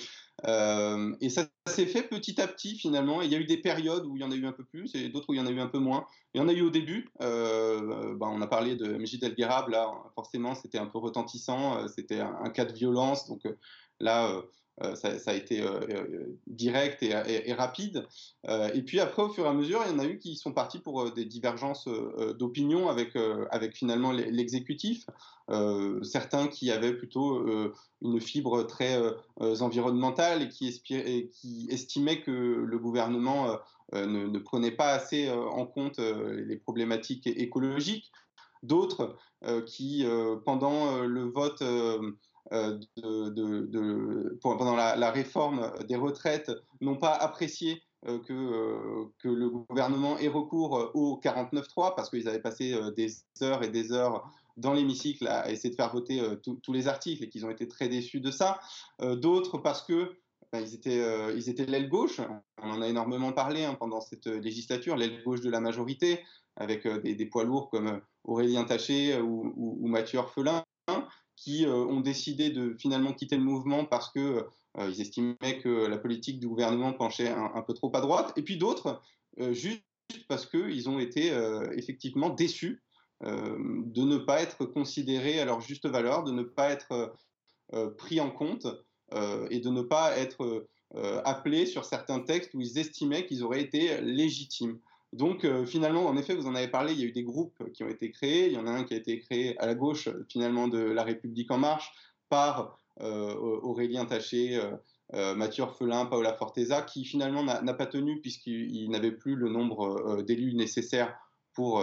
[0.47, 3.21] et ça, s'est fait petit à petit, finalement.
[3.21, 4.95] il y a eu des périodes où il y en a eu un peu plus
[4.95, 6.07] et d'autres où il y en a eu un peu moins.
[6.33, 7.11] Il y en a eu au début.
[7.21, 7.27] Bah,
[8.23, 11.87] on a parlé de Mejid El là, forcément, c'était un peu retentissant.
[11.89, 13.29] C'était un, cas de violence.
[13.29, 13.43] Donc
[14.01, 14.43] là,
[14.83, 18.07] euh, ça, a été euh, euh, direct et, rapide.
[18.49, 20.53] et puis après, au fur et à mesure, il y en a eu qui sont
[20.53, 21.89] partis pour des divergences
[22.39, 23.17] d'opinion avec,
[23.51, 25.07] avec finalement l'exécutif.
[26.03, 27.47] certains qui avaient plutôt
[28.03, 29.01] une fibre très
[29.39, 33.57] environnementale et qui, qui, estimaient que le gouvernement
[33.93, 38.11] ne, prenait pas assez en compte les problématiques écologiques.
[38.63, 39.17] D'autres
[39.67, 40.05] qui,
[40.45, 41.63] pendant le vote
[42.53, 42.79] euh,
[44.43, 50.29] pendant la, réforme des retraites n'ont pas apprécié euh, que, euh, que, le gouvernement ait
[50.29, 53.11] recours au 49.3 parce qu'ils avaient passé des
[53.43, 57.29] heures et des heures dans l'hémicycle à essayer de faire voter tous les articles et
[57.29, 58.61] qu'ils ont été très déçus de ça.
[59.01, 60.13] D'autres parce que
[60.53, 62.21] ben, ils étaient, étaient l'aile gauche.
[62.63, 66.23] On en a énormément parlé hein, pendant cette législature, l'aile gauche de la majorité,
[66.57, 70.65] avec des, poids lourds comme Aurélien Taché ou, ou Mathieu Orphelin,
[71.37, 74.47] qui euh, ont décidé de finalement quitter le mouvement parce que
[74.79, 78.43] euh, ils estimaient que la politique du gouvernement penchait un, peu trop à droite, et
[78.43, 79.01] puis d'autres
[79.41, 79.83] euh, juste
[80.29, 81.33] parce qu'ils ont été
[81.73, 82.83] effectivement déçus
[83.23, 87.17] de ne pas être considérés à leur juste valeur, de ne pas être
[87.97, 88.67] pris en compte
[89.51, 90.69] et de ne pas être
[91.25, 94.79] appelés sur certains textes où ils estimaient qu'ils auraient été légitimes.
[95.15, 97.71] Donc euh, finalement, en effet, vous en avez parlé, il y a eu des groupes
[97.73, 98.47] qui ont été créés.
[98.49, 101.05] Il y en a un qui a été créé à la gauche finalement de La
[101.05, 101.93] République en marche
[102.29, 104.61] par euh, Aurélien Taché,
[105.15, 110.23] euh, Mathieu Orphelin, Paola Forteza, qui finalement n'a pas tenu puisqu'il n'avait plus le nombre
[110.23, 111.17] d'élus nécessaires
[111.53, 111.81] pour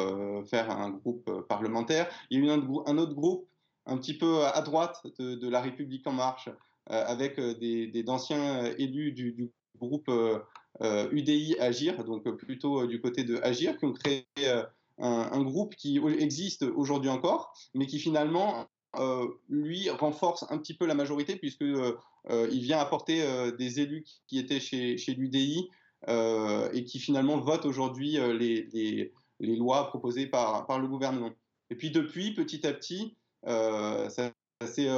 [0.50, 2.10] faire un groupe parlementaire.
[2.30, 3.48] Il y a eu un, autre groupe
[3.86, 6.50] un petit peu à droite de, La République en marche
[6.88, 10.12] avec des, d'anciens élus du, groupe
[10.80, 14.26] UDI Agir, donc plutôt du côté de Agir, qui ont créé
[14.98, 18.68] un, groupe qui existe aujourd'hui encore, mais qui finalement
[19.50, 21.66] lui renforce un petit peu la majorité puisque
[22.30, 23.24] vient apporter
[23.58, 25.70] des élus qui étaient chez, chez l'UDI
[26.08, 28.68] et qui finalement votent aujourd'hui les,
[29.40, 31.32] les, lois proposées par, par le gouvernement.
[31.70, 34.90] Et puis depuis, petit à petit, ça, ça s'est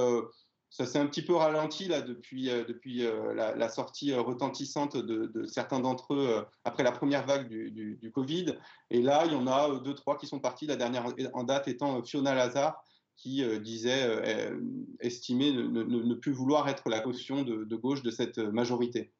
[0.80, 3.06] un petit peu ralenti là depuis, depuis
[3.36, 8.58] la, sortie retentissante de, certains d'entre eux après la première vague du, Covid.
[8.90, 10.66] Et là, il y en a deux, trois qui sont partis.
[10.66, 12.84] La dernière en date étant Fiona Lazare,
[13.16, 14.10] qui disait
[15.00, 19.12] estimer ne, plus vouloir être la caution de, gauche de cette majorité.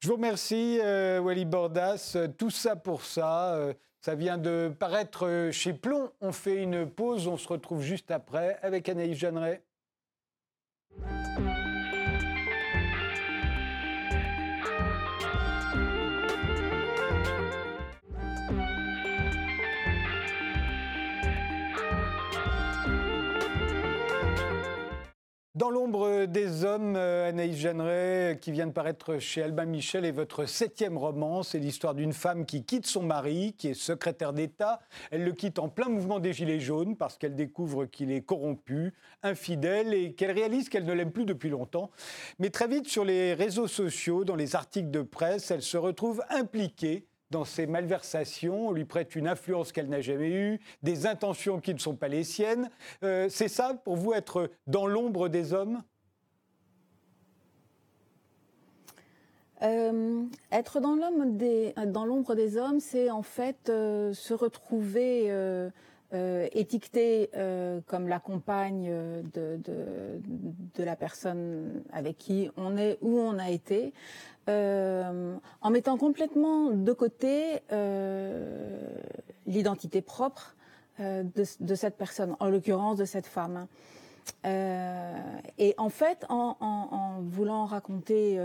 [0.00, 2.16] Je vous remercie, Wally Bordas.
[2.36, 3.74] Tout ça pour ça.
[4.04, 6.10] Ça vient de paraître chez Plomb.
[6.20, 9.64] On fait une pause, on se retrouve juste après avec Anaïs Jeanneret.
[25.56, 30.10] Dans l'ombre des hommes, euh, Anaïs Jeanneret, qui vient de paraître chez Albin Michel, est
[30.10, 31.44] votre septième roman.
[31.44, 34.80] C'est l'histoire d'une femme qui quitte son mari, qui est secrétaire d'État.
[35.12, 38.94] Elle le quitte en plein mouvement des Gilets jaunes parce qu'elle découvre qu'il est corrompu,
[39.22, 41.92] infidèle et qu'elle réalise qu'elle ne l'aime plus depuis longtemps.
[42.40, 46.20] Mais très vite, sur les réseaux sociaux, dans les articles de presse, elle se retrouve
[46.30, 51.58] impliquée dans ses malversations, on lui prête une influence qu'elle n'a jamais eue, des intentions
[51.58, 52.70] qui ne sont pas les siennes.
[53.02, 55.82] Euh, c'est ça, pour vous, être dans l'ombre des hommes?
[59.62, 65.28] Euh, être dans l'ombre des, hommes, c'est en fait euh, se retrouver
[66.12, 67.30] étiqueté
[67.86, 68.88] comme la compagne
[69.34, 73.92] de, de, la personne avec qui on est, où on a été,
[74.48, 78.78] euh, en mettant complètement de côté euh,
[79.46, 80.54] l'identité propre
[81.00, 81.24] euh,
[81.60, 83.66] de, cette personne, en l'occurrence de cette femme.
[84.44, 88.38] et en fait, en, voulant raconter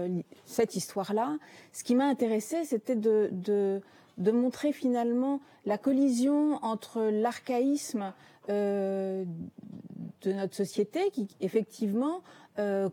[0.46, 1.38] cette histoire-là,
[1.74, 3.82] ce qui m'a intéressé, c'était de,
[4.32, 8.14] montrer finalement la collision entre l'archaïsme
[8.48, 9.26] de
[10.26, 12.22] notre société, qui effectivement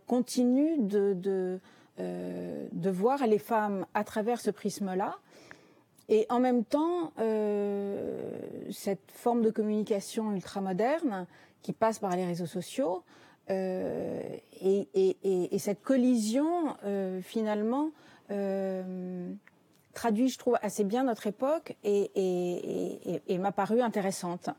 [0.07, 1.61] continue de
[1.99, 5.17] euh, de voir les femmes à travers ce prisme-là.
[6.11, 8.39] Et en même temps, euh,
[8.71, 11.27] cette forme de communication ultramoderne
[11.63, 13.03] qui passe par les réseaux sociaux
[13.49, 14.21] euh,
[14.61, 16.77] et, cette collision,
[17.23, 17.93] finalement,
[19.97, 24.51] traduit, je trouve, assez bien notre époque et, m'a paru intéressante.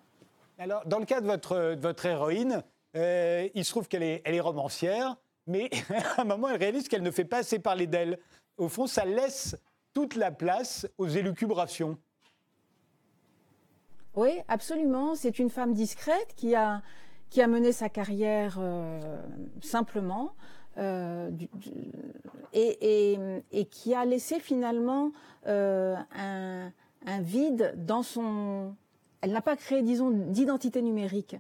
[0.60, 4.42] Alors, dans le cas de votre, votre héroïne, il se trouve qu'elle est, elle est
[4.42, 5.16] romancière
[5.48, 5.70] mais
[6.18, 8.20] à un moment, elle réalise qu'elle ne fait pas assez parler d'elle.
[8.58, 9.58] Au fond, ça laisse
[9.94, 11.98] toute la place aux élucubrations.
[14.16, 15.16] Oui, absolument.
[15.16, 16.82] C'est une femme discrète qui a,
[17.30, 19.00] qui a mené sa carrière euh,
[19.62, 20.34] simplement
[20.78, 21.30] euh,
[22.54, 25.12] et, qui a laissé finalement
[25.48, 26.72] euh, un,
[27.22, 28.76] vide dans son...
[29.22, 31.36] Elle n'a pas créé, disons, d'identité numérique.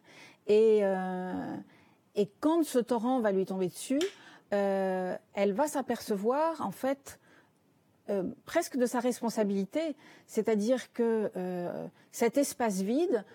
[0.47, 0.82] Et,
[2.15, 4.00] et quand ce torrent va lui tomber dessus,
[4.54, 7.19] euh, elle va s'apercevoir, en fait,
[8.10, 9.95] euh, presque de sa responsabilité,
[10.26, 13.26] c'est-à-dire que euh, cet espace vide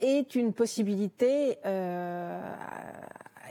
[0.00, 1.58] est une possibilité,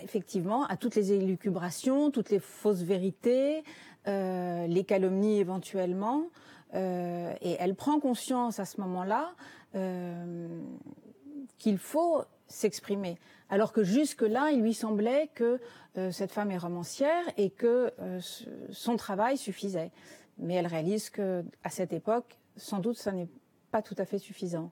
[0.03, 3.63] effectivement, à toutes les élucubrations, toutes les fausses vérités,
[4.05, 6.27] les calomnies éventuellement,
[6.73, 9.33] et elle prend conscience à ce moment-là
[11.57, 13.17] qu'il faut s'exprimer.
[13.49, 15.59] Alors que jusque-là, il lui semblait que
[15.97, 18.19] euh, cette femme est romancière et que euh,
[18.71, 19.91] son travail suffisait.
[20.37, 23.29] Mais elle réalise que à cette époque, sans doute, ça n'est
[23.71, 24.71] pas tout à fait suffisant.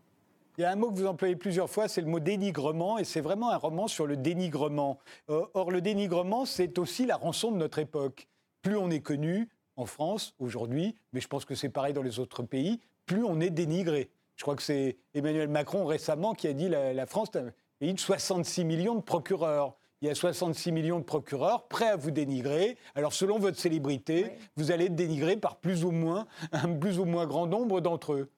[0.57, 3.05] Il y a un mot que vous employez plusieurs fois, c'est le mot dénigrement, et
[3.05, 4.99] c'est vraiment un roman sur le dénigrement.
[5.31, 8.27] Euh, or, le dénigrement, c'est aussi la rançon de notre époque.
[8.61, 12.19] Plus on est connu en France aujourd'hui, mais je pense que c'est pareil dans les
[12.19, 14.11] autres pays, plus on est dénigré.
[14.35, 17.31] Je crois que c'est Emmanuel Macron récemment qui a dit la, la France
[17.79, 19.75] pays de 66 millions de procureurs.
[20.01, 22.77] Il y a 66 millions de procureurs prêts à vous dénigrer.
[22.93, 27.05] Alors, selon votre célébrité, vous allez être dénigré par plus ou moins un plus ou
[27.05, 28.29] moins grand nombre d'entre eux.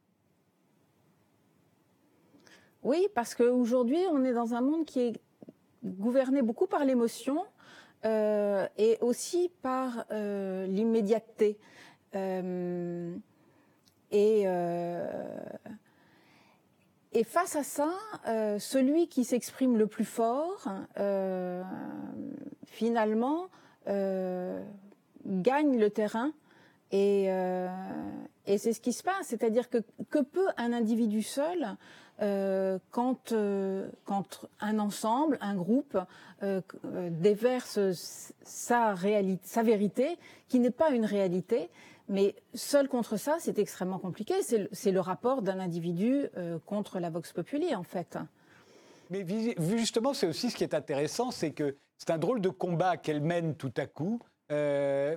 [2.86, 5.14] Oui, parce qu'aujourd'hui, on est dans un monde qui est
[5.84, 7.44] gouverné beaucoup par l'émotion
[8.06, 11.58] euh, et aussi par euh, l'immédiateté.
[12.14, 13.16] Euh,
[14.12, 14.44] et
[17.24, 17.90] face à ça,
[18.60, 20.68] celui qui s'exprime le plus fort,
[22.68, 23.48] finalement,
[25.26, 26.32] gagnent le terrain
[26.92, 27.26] et,
[28.46, 29.28] et c'est ce qui se passe.
[29.28, 31.78] C'est-à-dire que que peut un individu seul
[32.22, 35.98] euh, quand, euh, quand un ensemble, un groupe
[36.44, 36.62] euh,
[37.10, 37.80] déverse
[38.44, 41.70] sa, vérité, qui n'est pas une réalité,
[42.08, 44.36] mais seul contre ça, c'est extrêmement compliqué.
[44.44, 46.28] C'est le, rapport d'un individu
[46.66, 48.18] contre la vox populi, en fait.
[49.10, 49.26] Mais
[49.60, 53.22] justement, c'est aussi ce qui est intéressant, c'est que c'est un drôle de combat qu'elle
[53.22, 54.22] mène tout à coup,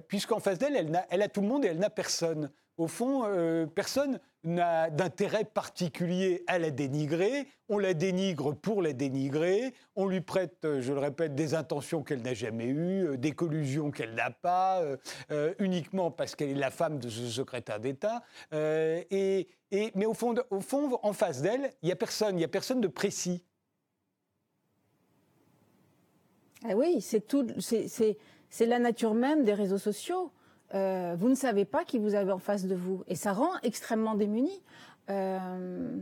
[0.09, 4.19] puisqu'en face d'elle, elle, a tout le monde et elle n'a personne au fond, personne
[4.45, 7.49] d'intérêt particulier à la dénigrer.
[7.69, 9.75] On la dénigre pour la dénigrer.
[9.97, 13.33] On lui prête, euh, je le répète, des intentions qu'elle n'a jamais eues, euh, des
[13.33, 14.83] collusions qu'elle n'a pas,
[15.59, 18.23] uniquement parce qu'elle est la femme de ce secrétaire d'État.
[18.53, 19.49] Et,
[19.95, 22.49] mais au fond, au fond en face d'elle, il n'y a personne, il n'y a
[22.49, 23.45] personne de précis.
[26.65, 30.33] Ah oui, c'est tout, c'est la nature même des réseaux sociaux.
[30.75, 33.03] Euh, vous ne savez pas qui vous avez en face de vous.
[33.09, 34.63] Et ça rend extrêmement démuni.
[35.11, 35.97] Euh,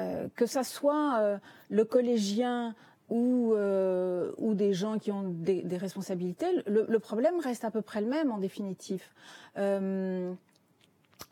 [0.00, 1.38] euh, que ça soit
[1.70, 2.74] le collégien
[3.08, 3.54] ou,
[4.54, 8.38] des gens qui ont des, responsabilités, le, problème reste à peu près le même en
[8.38, 9.14] définitif.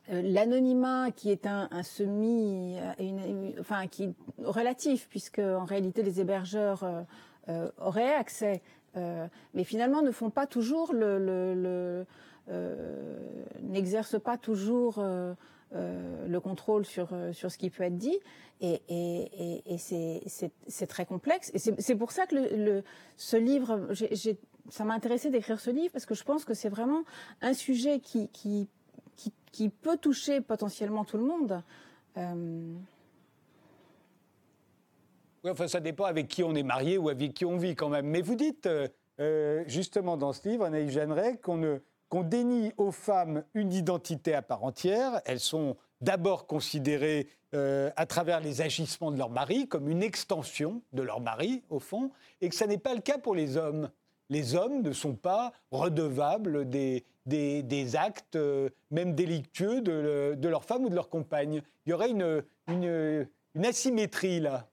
[0.09, 2.77] L'anonymat qui est un, semi,
[3.61, 6.85] enfin qui relatif, puisque en réalité les hébergeurs
[7.79, 8.61] auraient accès,
[8.95, 12.05] mais finalement ne font pas toujours le
[13.63, 15.35] n'exerce pas toujours euh,
[15.75, 18.19] euh, le contrôle sur, sur ce qui peut être dit.
[18.61, 21.51] Et, et, et, c'est très complexe.
[21.55, 22.83] Et c'est pour ça que le,
[23.17, 23.89] ce livre,
[24.69, 27.05] ça m'a intéressé d'écrire ce livre parce que je pense que c'est vraiment
[27.41, 28.69] un sujet qui, qui,
[29.17, 31.63] qui, qui, peut toucher potentiellement tout le monde.
[35.43, 37.89] Oui, enfin, ça dépend avec qui on est marié ou avec qui on vit quand
[37.89, 38.07] même.
[38.07, 38.69] Mais vous dites,
[39.67, 41.79] justement, dans ce livre, Anaïs Jeanneret, qu'on ne
[42.11, 45.23] qu'on dénie aux femmes une identité à part entière.
[45.25, 50.83] Elles sont d'abord considérées euh, à travers les agissements de leur mari comme une extension
[50.93, 53.91] de leur mari, au fond, et que ça n'est pas le cas pour les hommes.
[54.29, 60.65] Les hommes ne sont pas redevables des, des, actes, euh, même délictueux, de, de, leur
[60.65, 61.63] femme ou de leur compagne.
[61.87, 64.67] Il y aurait une, une, asymétrie là.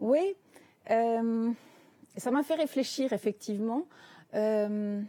[0.00, 0.34] Oui.
[0.90, 1.52] Euh,
[2.18, 3.86] ça m'a fait réfléchir, effectivement.
[4.34, 5.00] Euh,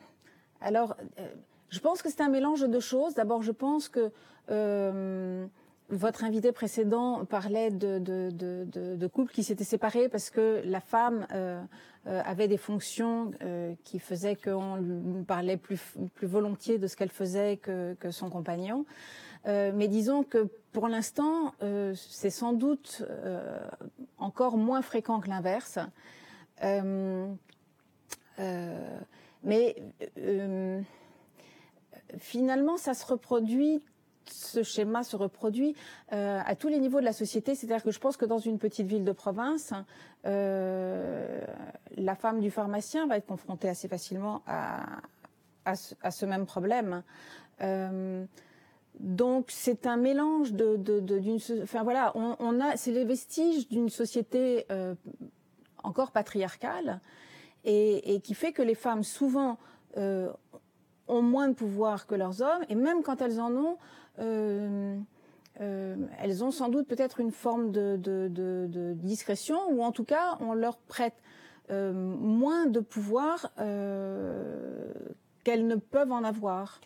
[0.62, 1.28] alors, euh,
[1.70, 3.14] je pense que c'est un mélange de choses.
[3.14, 4.12] D'abord, je pense que
[4.50, 5.46] euh,
[5.90, 11.26] votre invité précédent parlait de, de, couples qui s'étaient séparés parce que la femme
[12.06, 13.32] avait des fonctions
[13.84, 15.82] qui faisaient qu'on parlait plus,
[16.14, 18.86] plus volontiers de ce qu'elle faisait que, que, son compagnon.
[19.46, 21.56] mais disons que pour l'instant,
[21.96, 23.04] c'est sans doute
[24.20, 25.80] encore moins fréquent que l'inverse.
[26.64, 27.34] Euh,
[28.40, 29.00] euh,
[29.44, 29.76] mais
[30.18, 30.82] euh,
[32.18, 33.82] finalement, ça se reproduit
[34.32, 35.76] ce schéma se reproduit
[36.12, 37.56] à tous les niveaux de la société.
[37.56, 39.74] C'est-à-dire que je pense que dans une petite ville de province,
[40.24, 45.02] la femme du pharmacien va être confrontée assez facilement à,
[45.66, 45.76] à,
[46.12, 47.02] ce, même problème.
[49.00, 54.68] donc c'est un mélange de, d'une, enfin voilà, on, a, c'est les vestiges d'une société
[55.84, 57.02] encore patriarcale
[57.66, 59.58] et, qui fait que les femmes souvent
[59.98, 60.32] euh,
[61.08, 63.78] ont moins de pouvoir que leurs hommes et même quand elles en ont,
[64.20, 64.98] euh,
[65.62, 70.54] euh, elles ont sans doute peut-être une forme de, discrétion ou en tout cas on
[70.54, 71.16] leur prête
[71.72, 73.54] moins de pouvoir
[75.44, 76.82] qu'elles ne peuvent en avoir.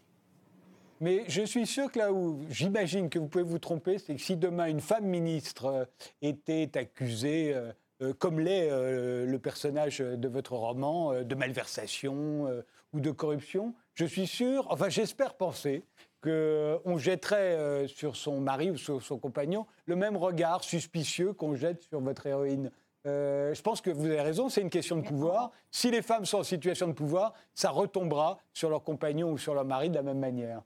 [1.00, 4.22] Mais je suis sûr que là où j'imagine que vous pouvez vous tromper, c'est que
[4.22, 5.88] si demain une femme ministre
[6.22, 7.56] était accusée
[8.02, 12.48] euh, comme l'est euh, le personnage de votre roman, euh, de malversation
[12.94, 15.86] ou de corruption, je suis sûr, enfin j'espère penser
[16.22, 21.84] qu'on jetterait sur son mari ou sur son compagnon le même regard suspicieux qu'on jette
[21.84, 22.72] sur votre héroïne.
[23.04, 25.52] je pense que vous avez raison, c'est une question de pouvoir.
[25.70, 29.54] Si les femmes sont en situation de pouvoir, ça retombera sur leur compagnon ou sur
[29.54, 30.62] leur mari de la même manière.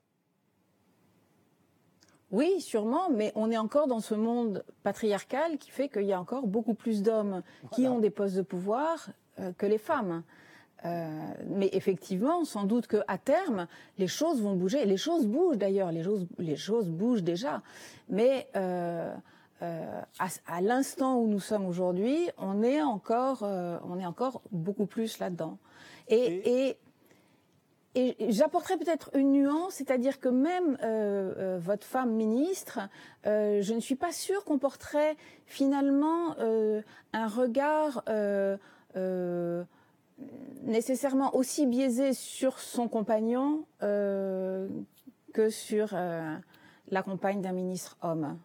[2.32, 6.19] Oui, sûrement, mais on est encore dans ce monde patriarcal qui fait qu'il y a
[6.19, 9.09] encore beaucoup plus d'hommes qui ont des postes de pouvoir
[9.39, 10.23] euh, que les femmes.
[10.86, 11.07] Euh,
[11.47, 13.67] mais effectivement, sans doute qu'à terme,
[13.97, 14.86] les choses vont bouger.
[14.86, 17.61] Les choses bougent d'ailleurs, les choses, les choses bougent déjà.
[18.09, 19.15] Mais euh,
[19.61, 25.57] à, l'instant où nous sommes aujourd'hui, on est encore, on est encore beaucoup plus là-dedans.
[26.09, 26.78] et et
[28.29, 32.79] j'apporterai peut-être une nuance, c'est-à-dire que même euh, euh, votre femme ministre,
[33.25, 36.35] euh, je ne suis pas sûre qu'on porterait finalement
[37.13, 38.03] un regard
[40.63, 48.37] nécessairement aussi biaisé sur son compagnon que sur la compagne d'un ministre homme.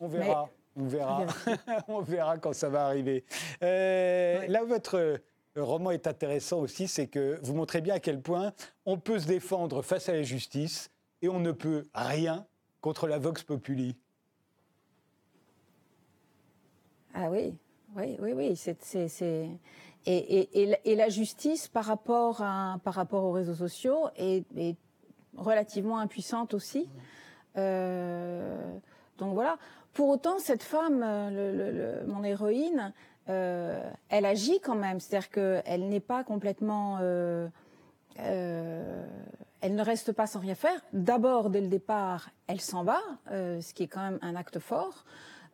[0.00, 0.48] On verra.
[0.76, 1.26] On verra.
[1.88, 3.24] on verra quand ça va arriver.
[3.60, 5.20] Là, votre
[5.56, 8.52] roman est intéressant aussi, c'est que vous montrez bien à quel point
[8.86, 10.90] on peut se défendre face à la justice
[11.22, 12.46] et on ne peut rien
[12.80, 13.96] contre la Vox Populi.
[17.14, 17.54] Ah oui,
[17.96, 18.56] oui, oui, oui.
[18.56, 18.78] C'est,
[20.06, 24.76] et, la justice par rapport, par rapport aux réseaux sociaux est,
[25.36, 26.88] relativement impuissante aussi.
[27.56, 28.78] Euh,
[29.18, 29.58] donc voilà.
[29.92, 32.92] Pour autant, cette femme, le, mon héroïne,
[33.28, 35.00] euh, elle agit quand même.
[35.00, 36.98] C'est-à-dire qu'elle n'est pas complètement...
[37.00, 37.48] Euh,
[38.16, 40.80] elle ne reste pas sans rien faire.
[40.92, 45.04] D'abord, dès le départ, elle s'en va, ce qui est quand même un acte fort.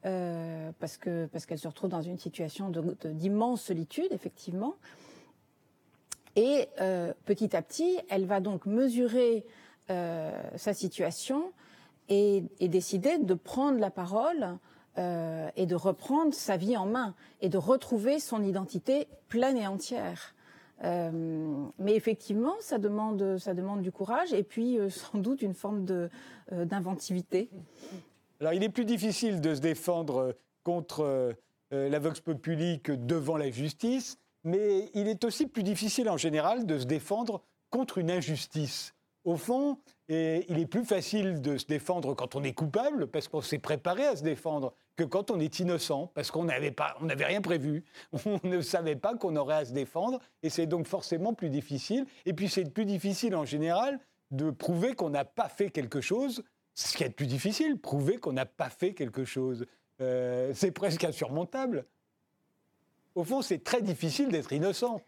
[0.06, 2.70] Euh, parce que parce qu'elle se retrouve dans une situation
[3.04, 4.76] d'immense solitude, effectivement.
[6.36, 9.44] Et euh, petit à petit, elle va donc mesurer
[9.90, 11.50] euh, sa situation
[12.08, 14.58] et, décider de prendre la parole
[14.96, 20.34] et de reprendre sa vie en main et de retrouver son identité pleine et entière.
[20.82, 25.84] mais effectivement, ça demande, ça demande du courage et puis sans doute une forme
[26.50, 27.50] d'inventivité.
[28.40, 30.32] Alors, il est plus difficile de se défendre euh,
[30.62, 31.32] contre euh,
[31.72, 36.18] euh, la Vox Populi que devant la justice, mais il est aussi plus difficile en
[36.18, 38.94] général de se défendre contre une injustice.
[39.24, 39.78] Au fond,
[40.08, 40.14] il
[40.56, 44.14] est plus facile de se défendre quand on est coupable, parce qu'on s'est préparé à
[44.14, 47.84] se défendre, que quand on est innocent, parce qu'on n'avait pas, on n'avait rien prévu,
[48.26, 52.06] on ne savait pas qu'on aurait à se défendre, et c'est donc forcément plus difficile.
[52.24, 56.42] Et puis c'est plus difficile en général de prouver qu'on n'a pas fait quelque chose
[56.76, 59.66] ce qui est plus difficile, prouver qu'on n'a pas fait quelque chose.
[60.00, 61.86] Euh, c'est presque insurmontable.
[63.14, 65.00] Au fond, c'est très difficile d'être innocent.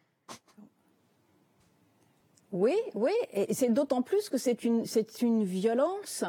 [2.50, 6.24] Oui, oui, et c'est d'autant plus que c'est une, c'est une violence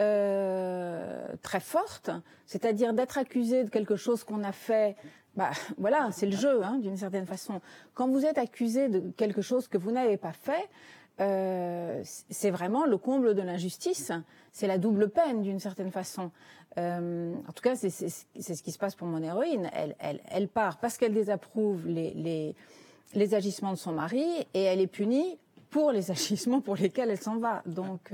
[0.00, 2.10] euh, très forte,
[2.46, 4.94] c'est-à-dire d'être accusé de quelque chose qu'on a fait.
[5.34, 7.60] Bah, voilà, c'est le jeu, hein, d'une certaine façon.
[7.94, 10.68] Quand vous êtes accusé de quelque chose que vous n'avez pas fait,
[11.20, 14.12] euh, c'est vraiment le comble de l'injustice.
[14.52, 16.30] C'est la double peine d'une certaine façon.
[16.78, 19.68] Euh, en tout cas, c'est ce qui se passe pour mon héroïne.
[19.98, 22.54] Elle, part parce qu'elle désapprouve les,
[23.34, 24.24] agissements de son mari
[24.54, 25.38] et elle est punie
[25.70, 27.62] pour les agissements pour lesquels elle s'en va.
[27.66, 28.12] Donc,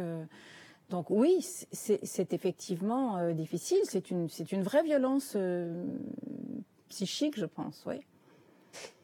[0.91, 1.39] donc oui,
[1.73, 3.79] c'est effectivement euh, difficile.
[3.85, 5.85] C'est une, une vraie violence euh,
[6.89, 7.83] psychique, je pense.
[7.87, 7.97] Oui.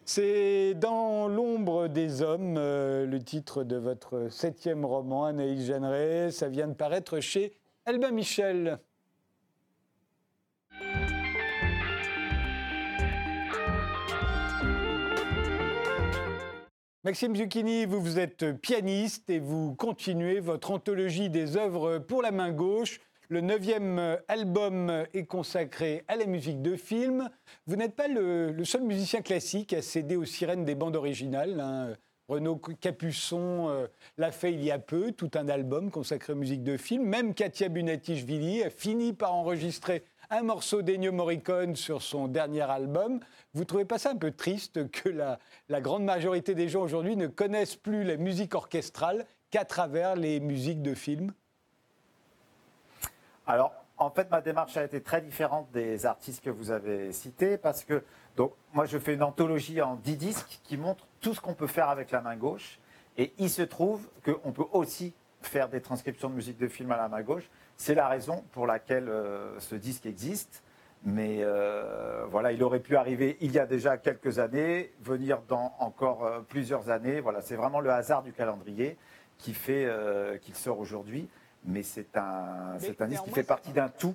[0.04, 6.30] C'est Dans l'ombre des hommes, euh, le titre de votre septième roman, Anaïs Jeanneret.
[6.32, 7.52] Ça vient de paraître chez
[7.86, 8.78] Albin Michel.
[17.02, 22.30] Maxime Zucchini, vous, vous êtes pianiste et vous continuez votre anthologie des œuvres pour la
[22.30, 23.00] main gauche.
[23.30, 27.30] Le neuvième album est consacré à la musique de film.
[27.66, 31.58] Vous n'êtes pas le, seul musicien classique à céder aux sirènes des bandes originales.
[31.58, 31.94] Hein.
[32.28, 33.86] Renaud Capuçon euh,
[34.18, 37.04] l'a fait il y a peu, tout un album consacré aux musiques de film.
[37.04, 43.20] Même Katia Bunatichvili a fini par enregistrer un morceau d'Ennio Morricone sur son dernier album.
[43.54, 45.38] Vous trouvez pas ça un peu triste que la,
[45.68, 50.38] la grande majorité des gens aujourd'hui ne connaissent plus la musique orchestrale qu'à travers les
[50.38, 51.32] musiques de films?
[53.46, 57.58] Alors, en fait, ma démarche a été très différente des artistes que vous avez cités
[57.58, 58.04] parce que,
[58.36, 61.66] donc, moi, je fais une anthologie en 10 disques qui montre tout ce qu'on peut
[61.66, 62.78] faire avec la main gauche.
[63.18, 66.96] Et il se trouve qu'on peut aussi faire des transcriptions de musique de film à
[66.96, 67.50] la main gauche.
[67.76, 70.62] C'est la raison pour laquelle euh, ce disque existe.
[71.04, 75.74] Mais euh, voilà, il aurait pu arriver il y a déjà quelques années, venir dans
[75.78, 77.20] encore euh, plusieurs années.
[77.20, 78.96] Voilà, c'est vraiment le hasard du calendrier
[79.38, 79.88] qui fait
[80.42, 81.26] qu'il sort aujourd'hui
[81.64, 84.14] mais c'est un, c'est un disque qui fait partie d'un tout.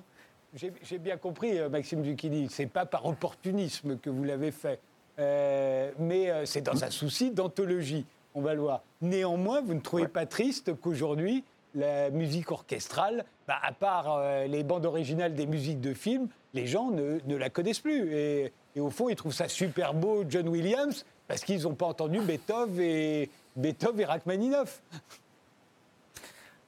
[0.54, 4.80] J'ai bien compris, euh, Maxime Zucchini, c'est pas par opportunisme que vous l'avez fait,
[5.18, 8.82] euh, mais euh, c'est dans un souci d'anthologie, on va le voir.
[9.02, 14.86] Néanmoins, vous ne trouvez pas triste qu'aujourd'hui, la musique orchestrale, bah, à part les bandes
[14.86, 18.12] originales des musiques de films, les gens ne, la connaissent plus.
[18.12, 21.86] Et, et, au fond, ils trouvent ça super beau, John Williams, parce qu'ils n'ont pas
[21.86, 24.82] entendu Beethoven et, Beethoven et Rachmaninoff.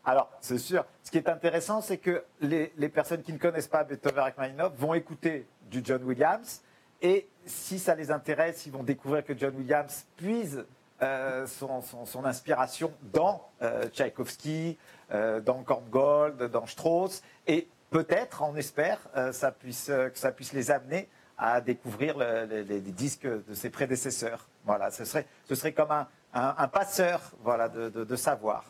[0.05, 0.87] Alors, c'est sûr.
[1.03, 4.95] Ce qui est intéressant, c'est que les, personnes qui ne connaissent pas Beethoven Rachmaninoff vont
[4.95, 6.63] écouter du John Williams.
[7.03, 10.65] Et si ça les intéresse, ils vont découvrir que John Williams puise
[11.03, 14.77] euh, son, inspiration dans euh, Tchaïkovski,
[15.13, 17.23] euh, dans Korngold, dans Strauss.
[17.47, 18.99] Et peut-être, on espère,
[19.33, 21.09] ça puisse, que ça puisse les amener
[21.39, 24.49] à découvrir les, disques de ses prédécesseurs.
[24.65, 25.93] Voilà, ce serait, ce serait comme
[26.35, 28.65] un, passeur voilà, de, savoir.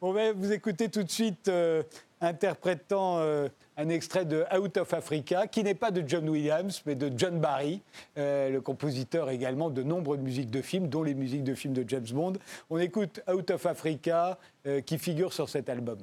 [0.00, 1.82] On va vous écouter tout de suite euh,
[2.20, 6.94] interprétant euh, un extrait de Out of Africa, qui n'est pas de John Williams, mais
[6.94, 7.80] de John Barry,
[8.18, 11.88] euh, le compositeur également de nombreuses musiques de films, dont les musiques de films de
[11.88, 12.34] James Bond.
[12.70, 14.38] On écoute Out of Africa,
[14.86, 15.98] qui figure sur cet album.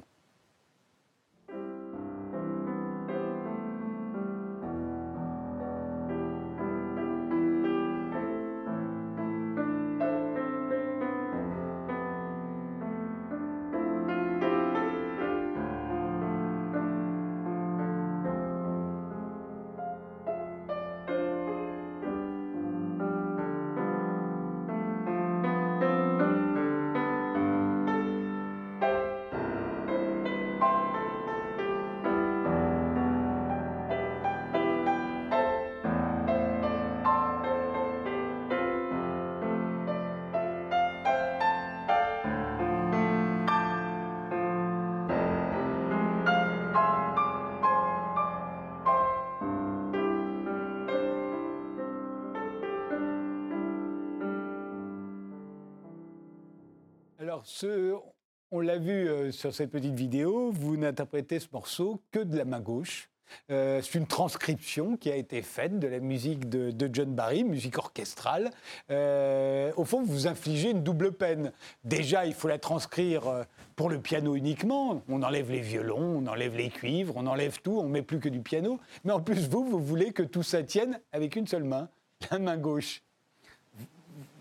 [58.54, 62.44] On l'a vu euh, sur cette petite vidéo, vous n'interprétez ce morceau que de la
[62.44, 63.08] main gauche.
[63.50, 67.78] Euh, c'est une transcription qui a été faite de la musique de, John Barry, musique
[67.78, 68.50] orchestrale.
[68.90, 71.52] Euh, au fond, vous infligez une double peine.
[71.82, 75.00] Déjà, il faut la transcrire pour le piano uniquement.
[75.08, 78.28] On enlève les violons, on enlève les cuivres, on enlève tout, on met plus que
[78.28, 78.78] du piano.
[79.04, 81.88] Mais en plus, vous, vous voulez que tout ça tienne avec une seule main,
[82.30, 83.02] la main gauche.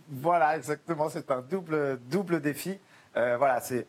[0.10, 1.08] Voilà, exactement.
[1.08, 2.78] C'est un double, double défi.
[3.18, 3.88] Euh, voilà, c'est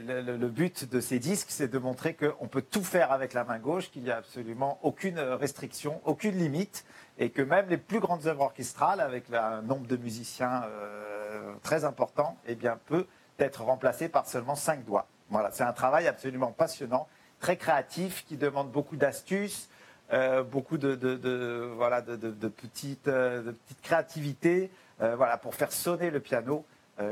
[0.00, 3.58] le, but de ces disques, c'est de montrer qu'on peut tout faire avec la main
[3.58, 6.84] gauche, qu'il n'y a absolument aucune restriction, aucune limite,
[7.18, 11.84] et que même les plus grandes œuvres orchestrales, avec un nombre de musiciens euh, très
[11.84, 13.06] important, eh bien, peut
[13.38, 15.06] être remplacé par seulement cinq doigts.
[15.30, 17.06] Voilà, c'est un travail absolument passionnant,
[17.38, 19.68] très créatif, qui demande beaucoup d'astuces,
[20.12, 23.10] euh, beaucoup de, voilà, de, petites,
[23.82, 24.70] créativités.
[24.98, 26.64] Voilà, pour faire sonner le piano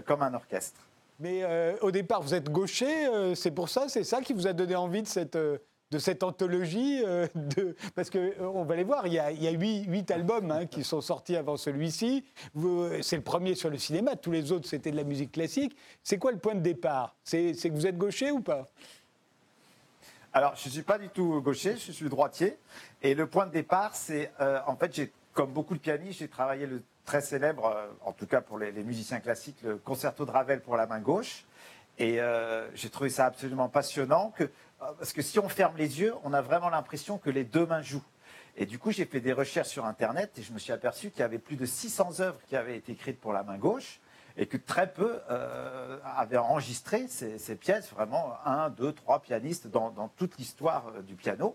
[0.06, 0.85] comme un orchestre.
[1.18, 4.52] Mais euh, au départ, vous êtes gaucher, c'est pour ça, c'est ça qui vous a
[4.52, 7.02] donné envie de cette, de cette anthologie
[7.34, 7.74] de...
[7.94, 11.56] Parce qu'on va les voir, il y a, huit, albums hein, qui sont sortis avant
[11.56, 12.24] celui-ci.
[13.02, 15.76] C'est le premier sur le cinéma, tous les autres, c'était de la musique classique.
[16.02, 17.16] C'est quoi le point de départ?
[17.24, 18.66] C'est que vous êtes gaucher ou pas?
[20.34, 22.58] Alors, je ne suis pas du tout gaucher, je suis droitier.
[23.00, 24.30] Et le point de départ, c'est,
[24.66, 28.42] en fait, comme beaucoup de pianistes, j'ai travaillé le très célèbre, euh, en tout cas
[28.42, 31.46] pour les, musiciens classiques, le concerto de Ravel pour la main gauche.
[31.98, 34.46] Et euh, j'ai trouvé ça absolument passionnant, euh,
[34.78, 37.80] parce que si on ferme les yeux, on a vraiment l'impression que les deux mains
[37.80, 38.04] jouent.
[38.58, 41.20] Et du coup, j'ai fait des recherches sur Internet et je me suis aperçu qu'il
[41.20, 44.00] y avait plus de 600 œuvres qui avaient été écrites pour la main gauche
[44.38, 45.18] et que très peu
[46.16, 51.54] avaient enregistré ces, pièces, vraiment un, deux, trois pianistes dans, dans toute l'histoire du piano.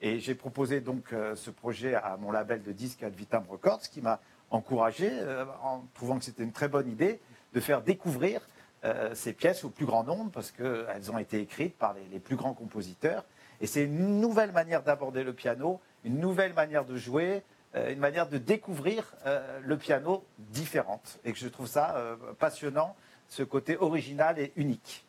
[0.00, 4.00] Et j'ai proposé donc ce projet à mon label de disques Ad Vitam Records qui
[4.00, 4.20] m'a
[4.50, 7.20] encouragé, euh, en trouvant que c'était une très bonne idée,
[7.54, 8.48] de faire découvrir
[8.84, 12.36] euh, ces pièces au plus grand nombre, parce qu'elles ont été écrites par les, plus
[12.36, 13.24] grands compositeurs.
[13.60, 17.42] Et c'est une nouvelle manière d'aborder le piano, une nouvelle manière de jouer,
[17.74, 19.14] euh, une manière de découvrir
[19.62, 21.20] le piano différente.
[21.24, 22.96] Et que je trouve ça passionnant,
[23.28, 25.04] ce côté original et unique.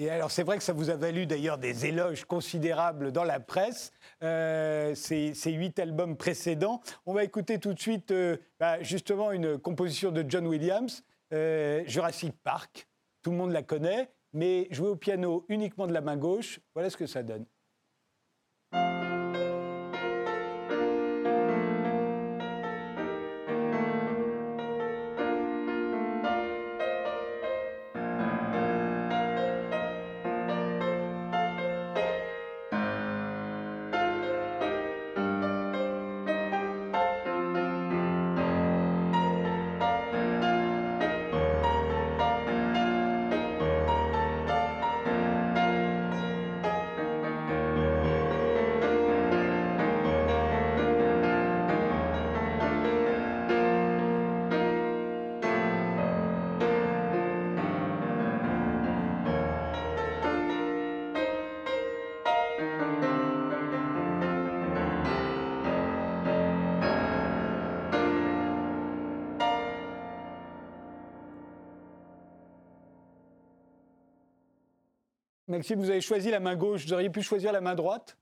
[0.00, 3.38] Et alors, c'est vrai que ça vous a valu d'ailleurs des éloges considérables dans la
[3.38, 3.92] presse,
[4.22, 6.80] euh, ces, huit albums précédents.
[7.04, 11.82] On va écouter tout de suite, euh, bah, justement, une composition de John Williams, euh,
[11.86, 12.88] Jurassic Park.
[13.20, 16.88] Tout le monde la connaît, mais jouer au piano uniquement de la main gauche, voilà
[16.88, 17.44] ce que ça donne.
[75.50, 78.16] Maxime, vous avez choisi la main gauche, vous auriez pu choisir la main droite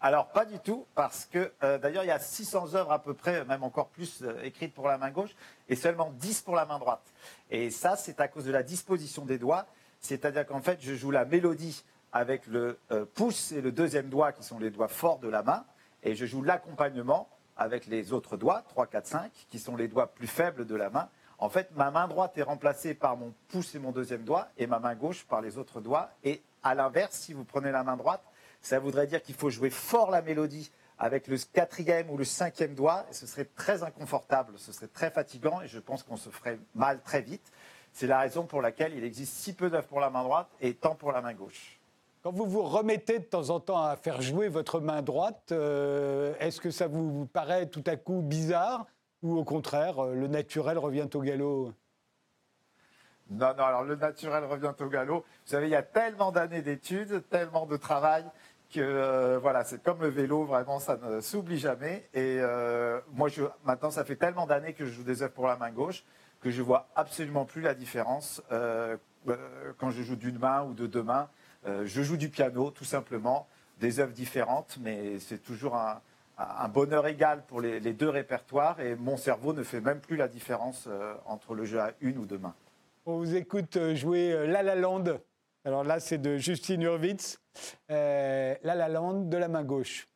[0.00, 3.14] Alors, pas du tout, parce que euh, d'ailleurs, il y a 600 œuvres à peu
[3.14, 5.30] près, même encore plus, euh, écrites pour la main gauche,
[5.68, 7.12] et seulement 10 pour la main droite.
[7.48, 9.66] Et ça, c'est à cause de la disposition des doigts.
[10.00, 14.32] C'est-à-dire qu'en fait, je joue la mélodie avec le euh, pouce et le deuxième doigt,
[14.32, 15.64] qui sont les doigts forts de la main,
[16.02, 20.08] et je joue l'accompagnement avec les autres doigts, 3, 4, 5, qui sont les doigts
[20.08, 21.08] plus faibles de la main.
[21.38, 24.66] En fait, ma main droite est remplacée par mon pouce et mon deuxième doigt, et
[24.66, 26.10] ma main gauche par les autres doigts.
[26.24, 28.22] Et à l'inverse, si vous prenez la main droite,
[28.62, 32.74] ça voudrait dire qu'il faut jouer fort la mélodie avec le quatrième ou le cinquième
[32.74, 36.30] doigt, et ce serait très inconfortable, ce serait très fatigant, et je pense qu'on se
[36.30, 37.52] ferait mal très vite.
[37.92, 40.74] C'est la raison pour laquelle il existe si peu d'œuvres pour la main droite et
[40.74, 41.78] tant pour la main gauche.
[42.22, 46.34] Quand vous vous remettez de temps en temps à faire jouer votre main droite, euh,
[46.40, 48.86] est-ce que ça vous paraît tout à coup bizarre
[49.26, 51.72] ou au contraire, euh, le naturel revient au galop
[53.30, 55.20] Non, non, alors le naturel revient au galop.
[55.20, 58.24] Vous savez, il y a tellement d'années d'études, tellement de travail
[58.72, 62.08] que euh, voilà, c'est comme le vélo, vraiment, ça ne s'oublie jamais.
[62.14, 65.46] Et euh, moi, je, maintenant, ça fait tellement d'années que je joue des œuvres pour
[65.46, 66.04] la main gauche
[66.40, 71.02] que je vois absolument plus la différence quand je joue d'une main ou de deux
[71.02, 71.28] mains.
[71.64, 73.48] je joue du piano, tout simplement,
[73.80, 76.00] des œuvres différentes, mais c'est toujours un,
[76.38, 78.80] un, bonheur égal pour les, deux répertoires.
[78.80, 80.88] Et mon cerveau ne fait même plus la différence
[81.26, 82.54] entre le jeu à une ou deux mains.
[83.04, 85.18] On vous écoute jouer La La Land
[85.66, 87.40] alors là, c'est de Justine Hurwitz,
[87.90, 90.06] euh, La La Land de la main gauche.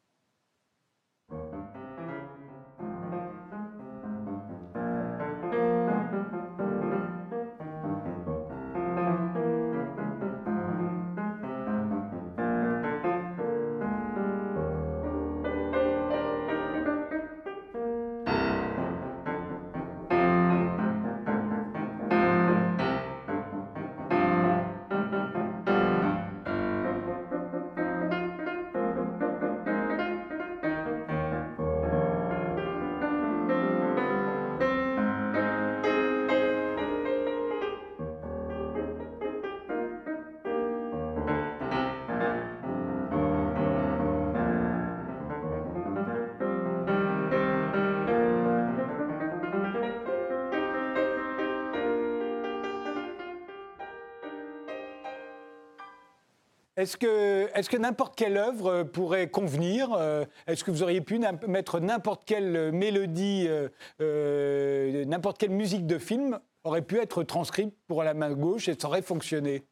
[56.81, 61.21] Est-ce que, est que n'importe quelle œuvre pourrait convenir euh, Est-ce que vous auriez pu
[61.47, 63.69] mettre n'importe quelle mélodie, euh,
[64.01, 68.81] euh, n'importe quelle musique de film aurait pu être transcrite pour la main gauche et
[68.81, 69.63] ça aurait fonctionné?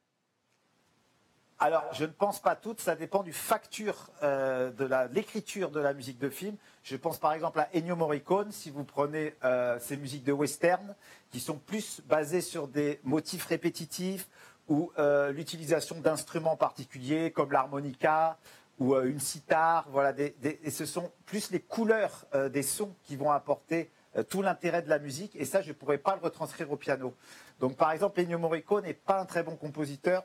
[1.59, 6.19] Alors, je ne pense pas toutes, ça dépend du facture de l'écriture de la musique
[6.19, 6.57] de film.
[6.83, 9.35] Je pense par exemple à Ennio Morricone, si vous prenez
[9.81, 10.95] ces musiques de western,
[11.31, 14.29] qui sont plus basées sur des motifs répétitifs,
[14.69, 18.39] ou euh, l'utilisation d'instruments particuliers comme l'harmonica
[18.79, 19.87] ou euh, une sitar.
[19.91, 23.91] Voilà, et ce sont plus les couleurs euh, des sons qui vont apporter
[24.31, 25.37] tout l'intérêt de la musique.
[25.37, 27.15] Et ça, je ne pourrais pas le retranscrire au piano.
[27.61, 30.25] Donc, par exemple, Ennio Morricone n'est pas un très bon compositeur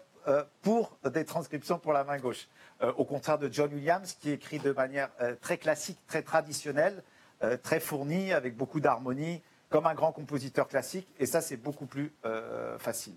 [0.61, 2.47] pour des transcriptions pour la main gauche.
[2.95, 5.09] au contraire de John Williams, qui écrit de manière
[5.41, 7.03] très classique, très traditionnelle,
[7.61, 11.07] très fournie, avec beaucoup d'harmonie, comme un grand compositeur classique.
[11.19, 12.13] Et ça, c'est beaucoup plus
[12.79, 13.15] facile.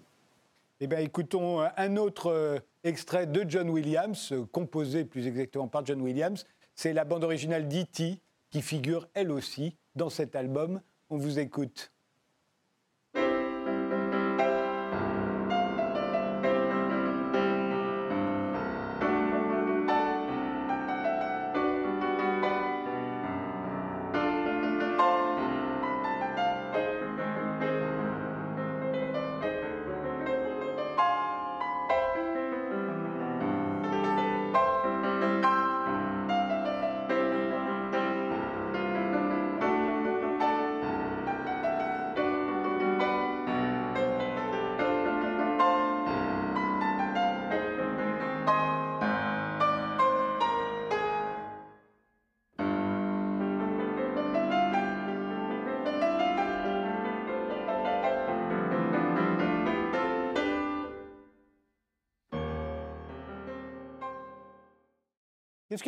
[0.79, 5.69] Eh bien, écoutons euh, un autre euh, extrait de John Williams, euh, composé plus exactement
[5.69, 6.45] par John Williams.
[6.75, 8.21] C'est la bande originale d'E.T.
[8.51, 10.83] qui figure elle aussi dans cet album.
[11.09, 11.93] On vous écoute.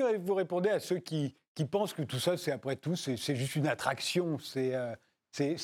[0.02, 1.34] Vous répondez à ceux qui,
[1.70, 4.94] pensent que tout ça, c'est après tout, c'est juste une attraction, c'est euh,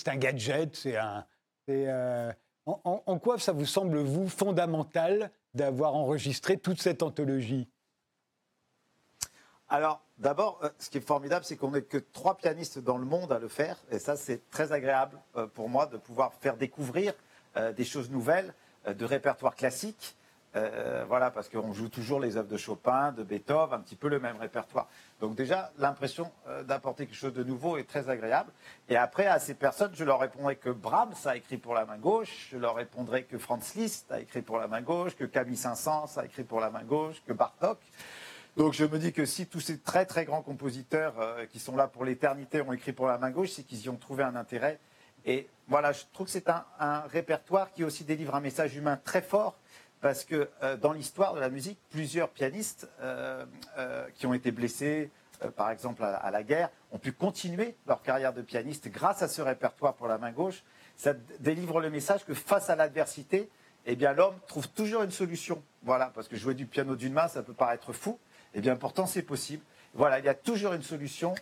[0.06, 1.24] un gadget, c'est un.
[1.70, 2.32] Euh,
[2.66, 7.68] en, quoi ça vous semble, vous, fondamental d'avoir enregistré toute cette anthologie?
[9.68, 13.04] Alors, d'abord, euh, ce qui est formidable, c'est qu'on n'est que trois pianistes dans le
[13.04, 13.78] monde à le faire.
[13.90, 15.18] Et ça, c'est très agréable
[15.54, 17.14] pour moi de pouvoir faire découvrir
[17.76, 18.52] des choses nouvelles,
[18.86, 20.16] de répertoire classique.
[20.56, 24.08] Euh, voilà, parce qu'on joue toujours les œuvres de Chopin, de Beethoven, un petit peu
[24.08, 24.88] le même répertoire.
[25.20, 28.52] Donc déjà, l'impression euh, d'apporter quelque chose de nouveau est très agréable.
[28.88, 31.98] Et après, à ces personnes, je leur répondrai que Brahms a écrit pour la main
[31.98, 35.56] gauche, je leur répondrai que Franz Liszt a écrit pour la main gauche, que Camille
[35.56, 37.78] Saint-Saëns a écrit pour la main gauche, que Bartok.
[38.56, 41.74] Donc je me dis que si tous ces très très grands compositeurs euh, qui sont
[41.74, 44.36] là pour l'éternité ont écrit pour la main gauche, c'est qu'ils y ont trouvé un
[44.36, 44.78] intérêt.
[45.26, 49.22] Et voilà, je trouve que c'est un répertoire qui aussi délivre un message humain très
[49.22, 49.56] fort
[50.04, 53.46] parce que euh, dans l'histoire de la musique, plusieurs pianistes euh,
[53.78, 55.10] euh, qui ont été blessés,
[55.56, 59.40] par exemple à, la guerre, ont pu continuer leur carrière de pianiste grâce à ce
[59.40, 60.62] répertoire pour la main gauche.
[60.98, 63.48] Ça délivre le message que face à l'adversité,
[63.86, 65.62] eh bien l'homme trouve toujours une solution.
[65.84, 68.18] Voilà, parce que jouer du piano d'une main, ça peut paraître fou.
[68.52, 69.64] Eh bien pourtant c'est possible.
[69.94, 71.34] Voilà, il y a toujours une solution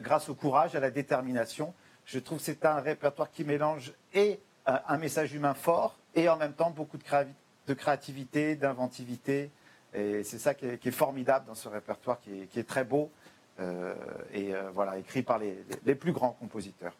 [0.00, 1.74] grâce au courage, à la détermination.
[2.06, 6.38] Je trouve que c'est un répertoire qui mélange et un message humain fort et en
[6.38, 7.04] même temps beaucoup de
[7.66, 9.50] de créativité, d'inventivité.
[9.94, 13.10] Et c'est ça qui est, formidable dans ce répertoire, qui est, très beau
[13.60, 13.94] euh,
[14.32, 16.94] et euh, voilà, écrit par les, plus grands compositeurs.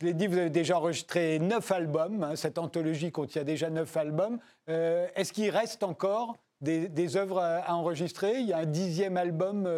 [0.00, 2.22] Je l'ai dit, vous avez déjà enregistré neuf albums.
[2.22, 4.38] Hein, cette anthologie contient déjà neuf albums.
[4.68, 8.38] Euh, est-ce qu'il reste encore des, œuvres à, enregistrer?
[8.38, 9.68] Il y a un dixième album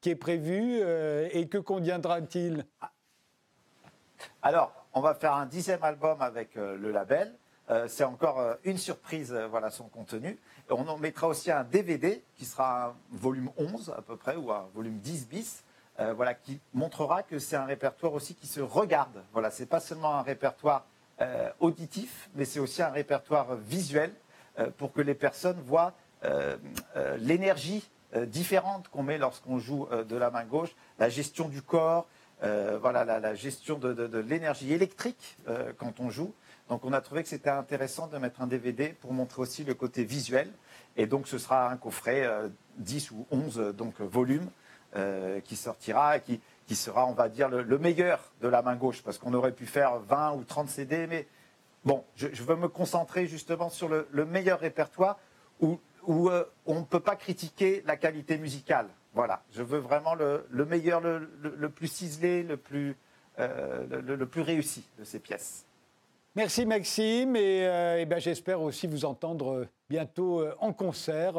[0.00, 0.80] qui est prévu.
[1.32, 2.66] et que conviendra-t-il?
[4.42, 7.38] Alors, on va faire un dixième album avec le label.
[7.70, 10.38] Euh, c'est encore euh, une surprise, euh, voilà son contenu.
[10.70, 14.50] on en mettra aussi un DVD qui sera un volume 11 à peu près, ou
[14.50, 15.64] un volume 10 bis,
[16.16, 19.22] voilà, qui montrera que c'est un répertoire aussi qui se regarde.
[19.34, 20.86] Voilà, c'est pas seulement un répertoire
[21.58, 24.10] auditif, mais c'est aussi un répertoire visuel
[24.78, 25.92] pour que les personnes voient
[27.18, 27.86] l'énergie
[28.28, 32.06] différente qu'on met lorsqu'on joue de la main gauche, la gestion du corps,
[32.40, 35.36] voilà, la, gestion de l'énergie électrique
[35.76, 36.32] quand on joue.
[36.70, 39.74] Donc on a trouvé que c'était intéressant de mettre un DVD pour montrer aussi le
[39.74, 40.48] côté visuel.
[40.96, 42.30] Et donc ce sera un coffret
[42.76, 44.48] 10 euh, ou 11 euh, donc, volumes
[44.94, 48.76] euh, qui sortira et qui, qui, sera, on va dire, le, meilleur de la main
[48.76, 49.02] gauche.
[49.02, 51.08] Parce qu'on aurait pu faire 20 ou 30 CD.
[51.08, 51.26] Mais
[51.84, 55.18] bon, je, veux me concentrer justement sur le, meilleur répertoire
[55.58, 56.30] où, où
[56.66, 58.86] on ne peut pas critiquer la qualité musicale.
[59.12, 62.96] Voilà, je veux vraiment le, meilleur, le, plus ciselé, le plus,
[63.38, 65.66] le plus réussi de ces pièces.
[66.40, 71.36] Merci Maxime et, euh, ben, j'espère aussi vous entendre euh, bientôt euh, en concert.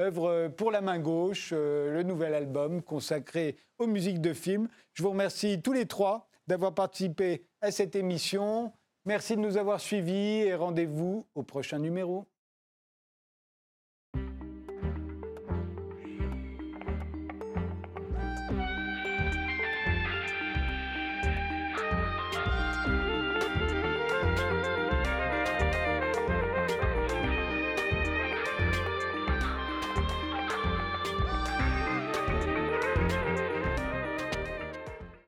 [0.00, 4.66] œuvre pour la main gauche, le nouvel album consacré aux musiques de films.
[4.94, 8.72] Je vous remercie tous les trois d'avoir participé à cette émission.
[9.04, 12.24] Merci de nous avoir suivis et rendez-vous au prochain numéro.